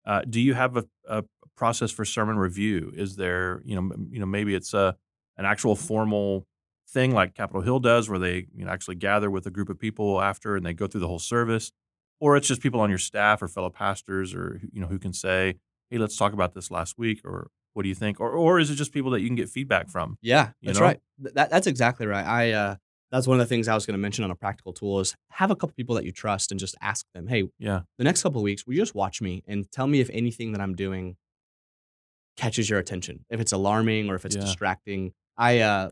uh, 0.07 0.23
do 0.29 0.41
you 0.41 0.55
have 0.55 0.77
a, 0.77 0.85
a 1.09 1.25
process 1.57 1.91
for 1.91 2.05
sermon 2.05 2.39
review? 2.39 2.93
Is 2.95 3.17
there, 3.17 3.61
you 3.65 3.75
know, 3.75 3.81
m- 3.95 4.09
you 4.11 4.21
know, 4.21 4.27
maybe 4.27 4.55
it's 4.55 4.75
a 4.75 4.97
an 5.37 5.45
actual 5.45 5.77
formal 5.77 6.47
thing 6.89 7.13
like 7.13 7.35
Capitol 7.35 7.63
Hill 7.63 7.81
does, 7.81 8.09
where 8.09 8.19
they 8.19 8.47
you 8.55 8.65
know 8.65 8.71
actually 8.71 8.95
gather 8.97 9.31
with 9.31 9.47
a 9.47 9.51
group 9.51 9.69
of 9.69 9.79
people 9.79 10.21
after 10.21 10.57
and 10.57 10.65
they 10.65 10.73
go 10.75 10.87
through 10.87 11.01
the 11.01 11.09
whole 11.09 11.19
service, 11.19 11.73
or 12.21 12.37
it's 12.37 12.49
just 12.49 12.63
people 12.63 12.81
on 12.81 12.89
your 12.89 12.99
staff 12.99 13.43
or 13.43 13.49
fellow 13.49 13.71
pastors 13.71 14.35
or 14.35 14.61
you 14.73 14.81
know 14.81 14.87
who 14.87 14.99
can 14.99 15.13
say, 15.13 15.57
hey, 15.91 15.99
let's 15.99 16.17
talk 16.17 16.33
about 16.33 16.55
this 16.55 16.71
last 16.71 16.97
week, 16.99 17.21
or 17.25 17.49
what 17.75 17.83
do 17.83 17.89
you 17.89 17.95
think, 17.95 18.21
or 18.21 18.31
or 18.31 18.59
is 18.61 18.71
it 18.71 18.77
just 18.77 18.93
people 18.93 19.11
that 19.11 19.21
you 19.21 19.27
can 19.29 19.37
get 19.37 19.49
feedback 19.49 19.89
from? 19.91 20.17
Yeah, 20.23 20.51
You 20.61 20.69
that's 20.69 20.79
know? 20.79 20.87
right. 20.87 21.01
Th- 21.23 21.35
That, 21.35 21.51
that's 21.51 21.67
exactly 21.67 22.07
right. 22.07 22.25
I 22.27 22.53
uh, 22.53 22.77
that's 23.13 23.27
one 23.27 23.39
of 23.41 23.47
the 23.49 23.49
things 23.55 23.69
I 23.69 23.75
was 23.75 23.87
going 23.87 23.95
to 23.95 23.99
mention 24.01 24.25
on 24.25 24.31
a 24.31 24.35
practical 24.35 24.73
tool 24.73 25.01
is 25.01 25.15
have 25.31 25.51
a 25.51 25.57
couple 25.57 25.75
people 25.77 25.95
that 25.95 26.05
you 26.05 26.13
trust 26.13 26.51
and 26.51 26.59
just 26.59 26.75
ask 26.81 27.07
them, 27.15 27.27
hey, 27.29 27.45
Yeah, 27.59 27.83
the 27.99 28.05
next 28.05 28.23
couple 28.23 28.41
of 28.41 28.45
weeks, 28.45 28.67
will 28.67 28.75
you 28.75 28.81
just 28.83 28.95
watch 28.95 29.21
me 29.23 29.43
and 29.47 29.71
tell 29.71 29.87
me 29.87 30.01
if 30.01 30.11
anything 30.13 30.53
that 30.53 30.61
I'm 30.61 30.75
doing 30.75 31.17
catches 32.37 32.69
your 32.69 32.79
attention, 32.79 33.25
if 33.31 33.41
it's 33.41 33.53
alarming 33.53 34.09
or 34.11 34.15
if 34.15 34.25
it's 34.25 34.35
Yeah. 34.37 34.43
distracting. 34.43 35.13
I 35.37 35.61
uh, 35.61 35.91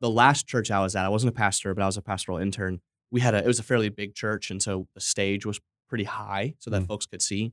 the 0.00 0.10
last 0.10 0.46
church 0.46 0.70
I 0.70 0.80
was 0.80 0.94
at, 0.96 1.04
I 1.04 1.08
wasn't 1.08 1.30
a 1.34 1.36
pastor, 1.36 1.74
but 1.74 1.82
I 1.82 1.86
was 1.86 1.96
a 1.96 2.02
pastoral 2.02 2.38
intern. 2.38 2.80
We 3.10 3.20
had 3.20 3.34
a 3.34 3.38
it 3.38 3.46
was 3.46 3.58
a 3.58 3.62
fairly 3.62 3.88
big 3.88 4.14
church, 4.14 4.50
and 4.50 4.62
so 4.62 4.88
the 4.94 5.00
stage 5.00 5.44
was 5.46 5.60
pretty 5.88 6.04
high 6.04 6.54
so 6.58 6.70
that 6.70 6.82
Mm. 6.82 6.86
folks 6.88 7.06
could 7.06 7.22
see. 7.22 7.52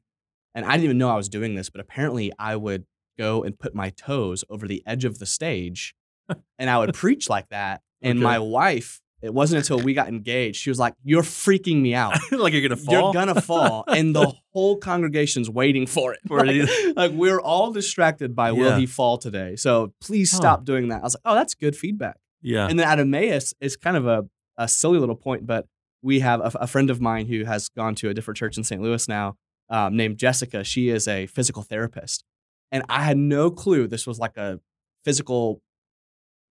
And 0.56 0.66
I 0.66 0.72
didn't 0.72 0.84
even 0.86 0.98
know 0.98 1.10
I 1.10 1.16
was 1.16 1.30
doing 1.30 1.56
this, 1.56 1.70
but 1.70 1.82
apparently 1.82 2.32
I 2.38 2.56
would 2.56 2.86
go 3.18 3.44
and 3.44 3.58
put 3.58 3.74
my 3.76 3.90
toes 3.92 4.44
over 4.50 4.68
the 4.68 4.84
edge 4.86 5.06
of 5.06 5.20
the 5.20 5.26
stage, 5.26 5.96
and 6.60 6.70
I 6.70 6.78
would 6.80 6.94
preach 6.94 7.30
like 7.30 7.50
that. 7.50 7.82
And 8.04 8.20
Okay. 8.20 8.24
my 8.24 8.40
wife, 8.40 9.00
it 9.22 9.34
wasn't 9.34 9.60
until 9.60 9.80
we 9.80 9.94
got 9.94 10.10
engaged, 10.10 10.58
she 10.58 10.70
was 10.70 10.78
like, 10.78 10.94
"You're 11.04 11.24
freaking 11.24 11.82
me 11.82 11.94
out." 11.96 12.14
like 12.32 12.52
you're 12.54 12.62
gonna 12.62 12.76
fall. 12.76 12.94
You're 12.94 13.14
gonna 13.14 13.40
fall, 13.42 13.86
and 13.88 14.14
the 14.16 14.34
whole 14.52 14.78
congregation's 14.78 15.50
waiting 15.50 15.88
for 15.88 16.14
it. 16.14 16.20
For 16.28 16.46
like, 16.46 16.56
it. 16.60 16.96
like, 16.98 17.12
we're 17.14 17.40
all 17.40 17.72
distracted 17.72 18.36
by 18.36 18.52
will 18.52 18.78
he 18.78 18.86
fall 18.86 19.18
today? 19.18 19.56
So 19.56 19.94
please 20.02 20.32
Huh. 20.32 20.38
stop 20.38 20.66
doing 20.66 20.90
that. 20.90 21.00
I 21.00 21.04
was 21.04 21.16
like, 21.16 21.22
oh, 21.26 21.36
that's 21.36 21.54
good 21.56 21.76
feedback. 21.76 22.18
yeah, 22.42 22.68
And 22.68 22.78
then 22.78 22.88
at 22.88 23.00
Emmaus, 23.00 23.54
it's 23.62 23.78
kind 23.78 23.96
of 23.96 24.06
a, 24.06 24.26
a 24.58 24.68
silly 24.68 25.00
little 25.00 25.16
point, 25.16 25.48
but 25.48 25.66
we 26.02 26.20
have 26.20 26.42
a, 26.42 26.52
a 26.60 26.68
friend 26.68 26.90
of 26.90 27.00
mine 27.00 27.28
who 27.28 27.46
has 27.46 27.70
gone 27.70 27.96
to 27.96 28.10
a 28.10 28.14
different 28.14 28.38
church 28.38 28.58
in 28.58 28.66
St. 28.66 28.82
Louis 28.82 29.08
now, 29.08 29.38
um, 29.70 29.96
named 29.96 30.18
Jessica. 30.18 30.66
She 30.66 30.90
is 30.90 31.08
a 31.08 31.28
physical 31.28 31.64
therapist, 31.64 32.26
and 32.74 32.84
I 32.90 33.04
had 33.04 33.18
no 33.18 33.50
clue 33.50 33.88
this 33.88 34.06
was 34.06 34.20
like 34.20 34.36
a 34.36 34.60
physical 35.06 35.62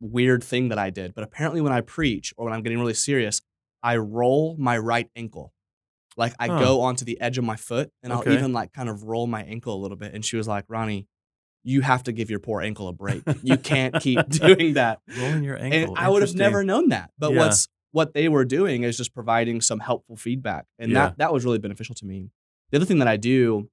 weird 0.02 0.42
thing 0.44 0.68
that 0.68 0.78
I 0.78 0.90
did. 0.90 1.14
But 1.14 1.24
apparently, 1.24 1.60
when 1.60 1.72
I 1.72 1.80
preach 1.80 2.34
or 2.36 2.44
when 2.44 2.52
I'm 2.54 2.62
getting 2.62 2.78
really 2.78 2.92
serious, 2.94 3.40
I 3.82 3.96
roll 3.96 4.56
my 4.58 4.76
right 4.76 5.08
ankle. 5.16 5.52
Like 6.16 6.34
I 6.38 6.48
Huh. 6.48 6.58
go 6.58 6.80
onto 6.82 7.04
the 7.06 7.18
edge 7.20 7.38
of 7.38 7.44
my 7.44 7.56
foot 7.56 7.90
and 8.02 8.12
Okay. 8.12 8.30
I'll 8.30 8.36
even 8.36 8.52
like 8.52 8.72
kind 8.74 8.88
of 8.90 9.04
roll 9.04 9.26
my 9.26 9.42
ankle 9.44 9.74
a 9.74 9.80
little 9.80 9.96
bit. 9.96 10.12
And 10.12 10.22
she 10.24 10.36
was 10.36 10.46
like, 10.46 10.66
Ronni, 10.66 11.06
you 11.64 11.80
have 11.80 12.02
to 12.02 12.12
give 12.12 12.28
your 12.28 12.38
poor 12.40 12.60
ankle 12.60 12.88
a 12.88 12.92
break. 12.92 13.22
You 13.42 13.56
can't 13.56 13.98
keep 13.98 14.28
doing 14.28 14.74
that. 14.74 15.00
rolling 15.16 15.42
your 15.44 15.56
ankle. 15.56 15.94
And 15.94 15.98
I 15.98 16.10
would 16.10 16.22
have 16.22 16.34
never 16.34 16.62
known 16.64 16.88
that. 16.90 17.10
But 17.18 17.32
Yeah. 17.32 17.38
what's 17.38 17.68
what 17.92 18.14
they 18.14 18.28
were 18.28 18.44
doing 18.44 18.82
is 18.84 18.96
just 18.96 19.14
providing 19.14 19.60
some 19.60 19.78
helpful 19.80 20.16
feedback. 20.16 20.66
And 20.78 20.90
Yeah. 20.92 21.08
that 21.08 21.18
that 21.18 21.32
was 21.32 21.44
really 21.44 21.58
beneficial 21.58 21.94
to 21.96 22.04
me. 22.04 22.30
The 22.70 22.76
other 22.78 22.86
thing 22.86 22.98
that 22.98 23.08
I 23.08 23.16
do 23.16 23.70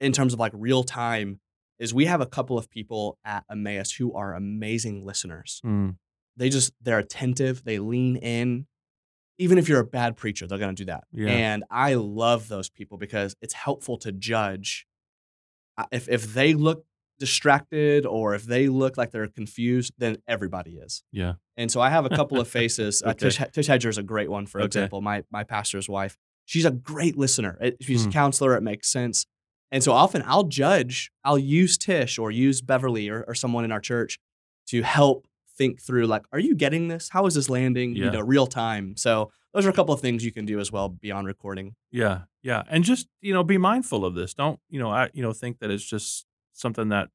in 0.00 0.12
terms 0.12 0.32
of 0.32 0.38
like 0.38 0.52
real 0.54 0.84
time 0.84 1.40
is 1.78 1.94
we 1.94 2.06
have 2.06 2.20
a 2.20 2.26
couple 2.26 2.58
of 2.58 2.68
people 2.70 3.18
at 3.24 3.44
Emmaus 3.50 3.92
who 3.92 4.12
are 4.14 4.34
amazing 4.34 5.04
listeners. 5.04 5.60
Mm, 5.64 5.96
They 6.36 6.48
just 6.50 6.72
they're 6.80 6.98
attentive, 6.98 7.64
they 7.64 7.78
lean 7.78 8.16
in. 8.16 8.66
Even 9.40 9.56
if 9.58 9.68
you're 9.68 9.78
a 9.80 9.86
bad 9.86 10.16
preacher, 10.16 10.46
they're 10.48 10.58
going 10.58 10.74
to 10.74 10.82
do 10.84 10.86
that. 10.86 11.04
Yeah. 11.12 11.28
And 11.28 11.64
I 11.70 11.94
love 11.94 12.48
those 12.48 12.68
people 12.68 12.98
because 12.98 13.36
it's 13.40 13.54
helpful 13.54 13.96
to 13.98 14.10
judge 14.12 14.86
Uh, 15.76 15.84
if 15.92 16.08
if 16.08 16.34
they 16.34 16.54
look 16.54 16.84
distracted 17.20 18.06
or 18.06 18.34
if 18.34 18.44
they 18.44 18.68
look 18.68 18.96
like 18.96 19.10
they're 19.10 19.26
confused, 19.28 19.92
then 19.98 20.16
everybody 20.26 20.72
is. 20.76 21.02
yeah. 21.12 21.34
And 21.56 21.70
so 21.72 21.80
I 21.80 21.90
have 21.90 22.04
a 22.04 22.10
couple 22.10 22.40
of 22.40 22.46
faces. 22.58 23.02
uh, 23.04 23.12
Tish, 23.14 23.38
Tish 23.52 23.66
Hedger 23.66 23.88
is 23.88 23.98
a 23.98 24.02
great 24.04 24.30
one, 24.30 24.46
for 24.46 24.58
Okay. 24.60 24.66
example. 24.66 25.00
My 25.02 25.24
my 25.30 25.44
pastor's 25.44 25.88
wife. 25.88 26.16
She's 26.46 26.64
a 26.64 26.70
great 26.70 27.16
listener. 27.16 27.58
It- 27.60 27.76
she's 27.80 28.04
Hmm. 28.04 28.10
a 28.10 28.12
counselor. 28.12 28.56
It 28.56 28.62
makes 28.62 28.88
sense. 28.90 29.26
And 29.70 29.82
so 29.82 29.92
often 29.92 30.22
I'll 30.26 30.44
judge. 30.44 31.10
I'll 31.24 31.38
use 31.38 31.76
Tish 31.76 32.18
or 32.18 32.30
use 32.30 32.60
Beverly 32.62 33.08
or, 33.08 33.24
or 33.28 33.34
someone 33.34 33.64
in 33.64 33.72
our 33.72 33.80
church 33.80 34.18
to 34.68 34.82
help 34.82 35.26
think 35.56 35.80
through. 35.80 36.06
Like, 36.06 36.24
are 36.32 36.38
you 36.38 36.54
getting 36.54 36.88
this? 36.88 37.08
How 37.10 37.26
is 37.26 37.34
this 37.34 37.50
landing? 37.50 37.94
Yeah. 37.94 38.06
You 38.06 38.10
know, 38.12 38.20
real 38.20 38.46
time. 38.46 38.96
So 38.96 39.30
those 39.52 39.66
are 39.66 39.70
a 39.70 39.72
couple 39.72 39.92
of 39.94 40.00
things 40.00 40.24
you 40.24 40.32
can 40.32 40.46
do 40.46 40.60
as 40.60 40.70
well 40.72 40.88
beyond 40.88 41.26
recording. 41.26 41.74
Yeah, 41.90 42.22
yeah, 42.42 42.62
and 42.68 42.84
just 42.84 43.08
you 43.20 43.32
know, 43.34 43.42
be 43.42 43.58
mindful 43.58 44.04
of 44.04 44.14
this. 44.14 44.34
Don't 44.34 44.60
you 44.68 44.78
know, 44.78 44.90
I 44.90 45.10
you 45.12 45.22
know, 45.22 45.32
think 45.32 45.58
that 45.58 45.70
it's 45.70 45.84
just 45.84 46.26
something 46.52 46.88
that 46.90 47.08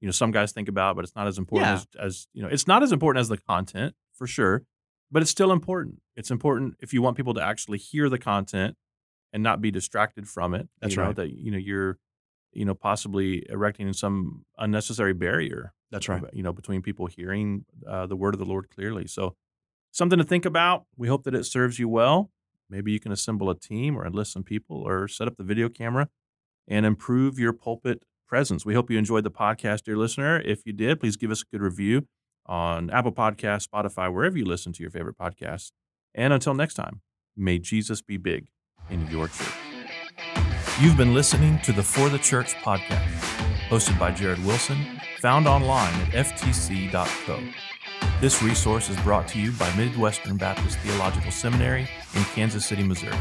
you 0.00 0.06
know 0.06 0.12
some 0.12 0.30
guys 0.30 0.52
think 0.52 0.68
about, 0.68 0.96
but 0.96 1.04
it's 1.04 1.14
not 1.14 1.26
as 1.26 1.36
important 1.38 1.68
Yeah. 1.68 1.74
as 1.74 2.06
as 2.06 2.26
you 2.32 2.42
know, 2.42 2.48
it's 2.48 2.66
not 2.66 2.82
as 2.82 2.92
important 2.92 3.20
as 3.20 3.28
the 3.28 3.38
content 3.38 3.94
for 4.14 4.26
sure, 4.26 4.62
but 5.10 5.20
it's 5.22 5.30
still 5.30 5.52
important. 5.52 6.00
It's 6.16 6.30
important 6.30 6.76
if 6.80 6.92
you 6.92 7.02
want 7.02 7.16
people 7.16 7.34
to 7.34 7.42
actually 7.42 7.78
hear 7.78 8.08
the 8.08 8.18
content 8.18 8.76
and 9.32 9.42
not 9.42 9.60
be 9.60 9.70
distracted 9.70 10.28
from 10.28 10.54
it. 10.54 10.68
That's 10.80 10.94
you 10.94 11.02
know, 11.02 11.06
right. 11.06 11.16
That 11.16 11.30
you 11.32 11.50
know 11.50 11.58
you're 11.58 11.98
you 12.52 12.64
know 12.64 12.74
possibly 12.74 13.46
erecting 13.48 13.92
some 13.92 14.44
unnecessary 14.58 15.14
barrier. 15.14 15.72
That's 15.90 16.08
right. 16.08 16.22
You 16.32 16.42
know, 16.42 16.52
between 16.52 16.82
people 16.82 17.06
hearing 17.06 17.64
uh, 17.86 18.06
the 18.06 18.16
word 18.16 18.34
of 18.34 18.38
the 18.38 18.46
Lord 18.46 18.68
clearly. 18.70 19.06
So 19.06 19.34
something 19.90 20.18
to 20.18 20.24
think 20.24 20.44
about. 20.44 20.84
We 20.96 21.08
hope 21.08 21.24
that 21.24 21.34
it 21.34 21.44
serves 21.44 21.78
you 21.78 21.88
well. 21.88 22.30
Maybe 22.70 22.92
you 22.92 23.00
can 23.00 23.12
assemble 23.12 23.48
a 23.48 23.58
team 23.58 23.96
or 23.96 24.06
enlist 24.06 24.32
some 24.32 24.42
people 24.42 24.82
or 24.86 25.08
set 25.08 25.26
up 25.26 25.36
the 25.38 25.44
video 25.44 25.70
camera 25.70 26.08
and 26.66 26.84
improve 26.84 27.38
your 27.38 27.54
pulpit 27.54 28.02
presence. 28.26 28.66
We 28.66 28.74
hope 28.74 28.90
you 28.90 28.98
enjoyed 28.98 29.24
the 29.24 29.30
podcast, 29.30 29.84
dear 29.84 29.96
listener. 29.96 30.38
If 30.40 30.66
you 30.66 30.74
did, 30.74 31.00
please 31.00 31.16
give 31.16 31.30
us 31.30 31.42
a 31.42 31.46
good 31.50 31.62
review 31.62 32.06
on 32.44 32.90
Apple 32.90 33.12
Podcasts, 33.12 33.66
Spotify, 33.66 34.12
wherever 34.12 34.36
you 34.36 34.44
listen 34.44 34.72
to 34.74 34.82
your 34.82 34.90
favorite 34.90 35.16
podcasts. 35.16 35.72
And 36.14 36.32
until 36.32 36.52
next 36.52 36.74
time, 36.74 37.00
may 37.36 37.58
Jesus 37.58 38.02
be 38.02 38.18
big 38.18 38.48
in 38.90 39.06
your 39.08 39.28
church. 39.28 39.54
You've 40.80 40.96
been 40.96 41.14
listening 41.14 41.58
to 41.60 41.72
the 41.72 41.82
For 41.82 42.08
the 42.08 42.18
Church 42.18 42.54
podcast, 42.56 43.08
hosted 43.68 43.98
by 43.98 44.12
Jared 44.12 44.44
Wilson, 44.44 44.78
found 45.18 45.48
online 45.48 45.92
at 46.02 46.26
ftc.co. 46.26 47.40
This 48.20 48.42
resource 48.42 48.88
is 48.88 48.96
brought 48.98 49.28
to 49.28 49.40
you 49.40 49.52
by 49.52 49.74
Midwestern 49.76 50.36
Baptist 50.36 50.78
Theological 50.78 51.30
Seminary 51.30 51.88
in 52.14 52.22
Kansas 52.24 52.66
City, 52.66 52.82
Missouri, 52.82 53.16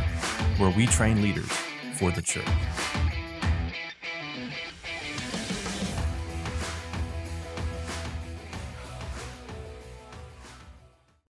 where 0.57 0.71
we 0.71 0.85
train 0.87 1.21
leaders 1.21 1.51
for 1.93 2.11
the 2.11 2.21
church. 2.21 2.45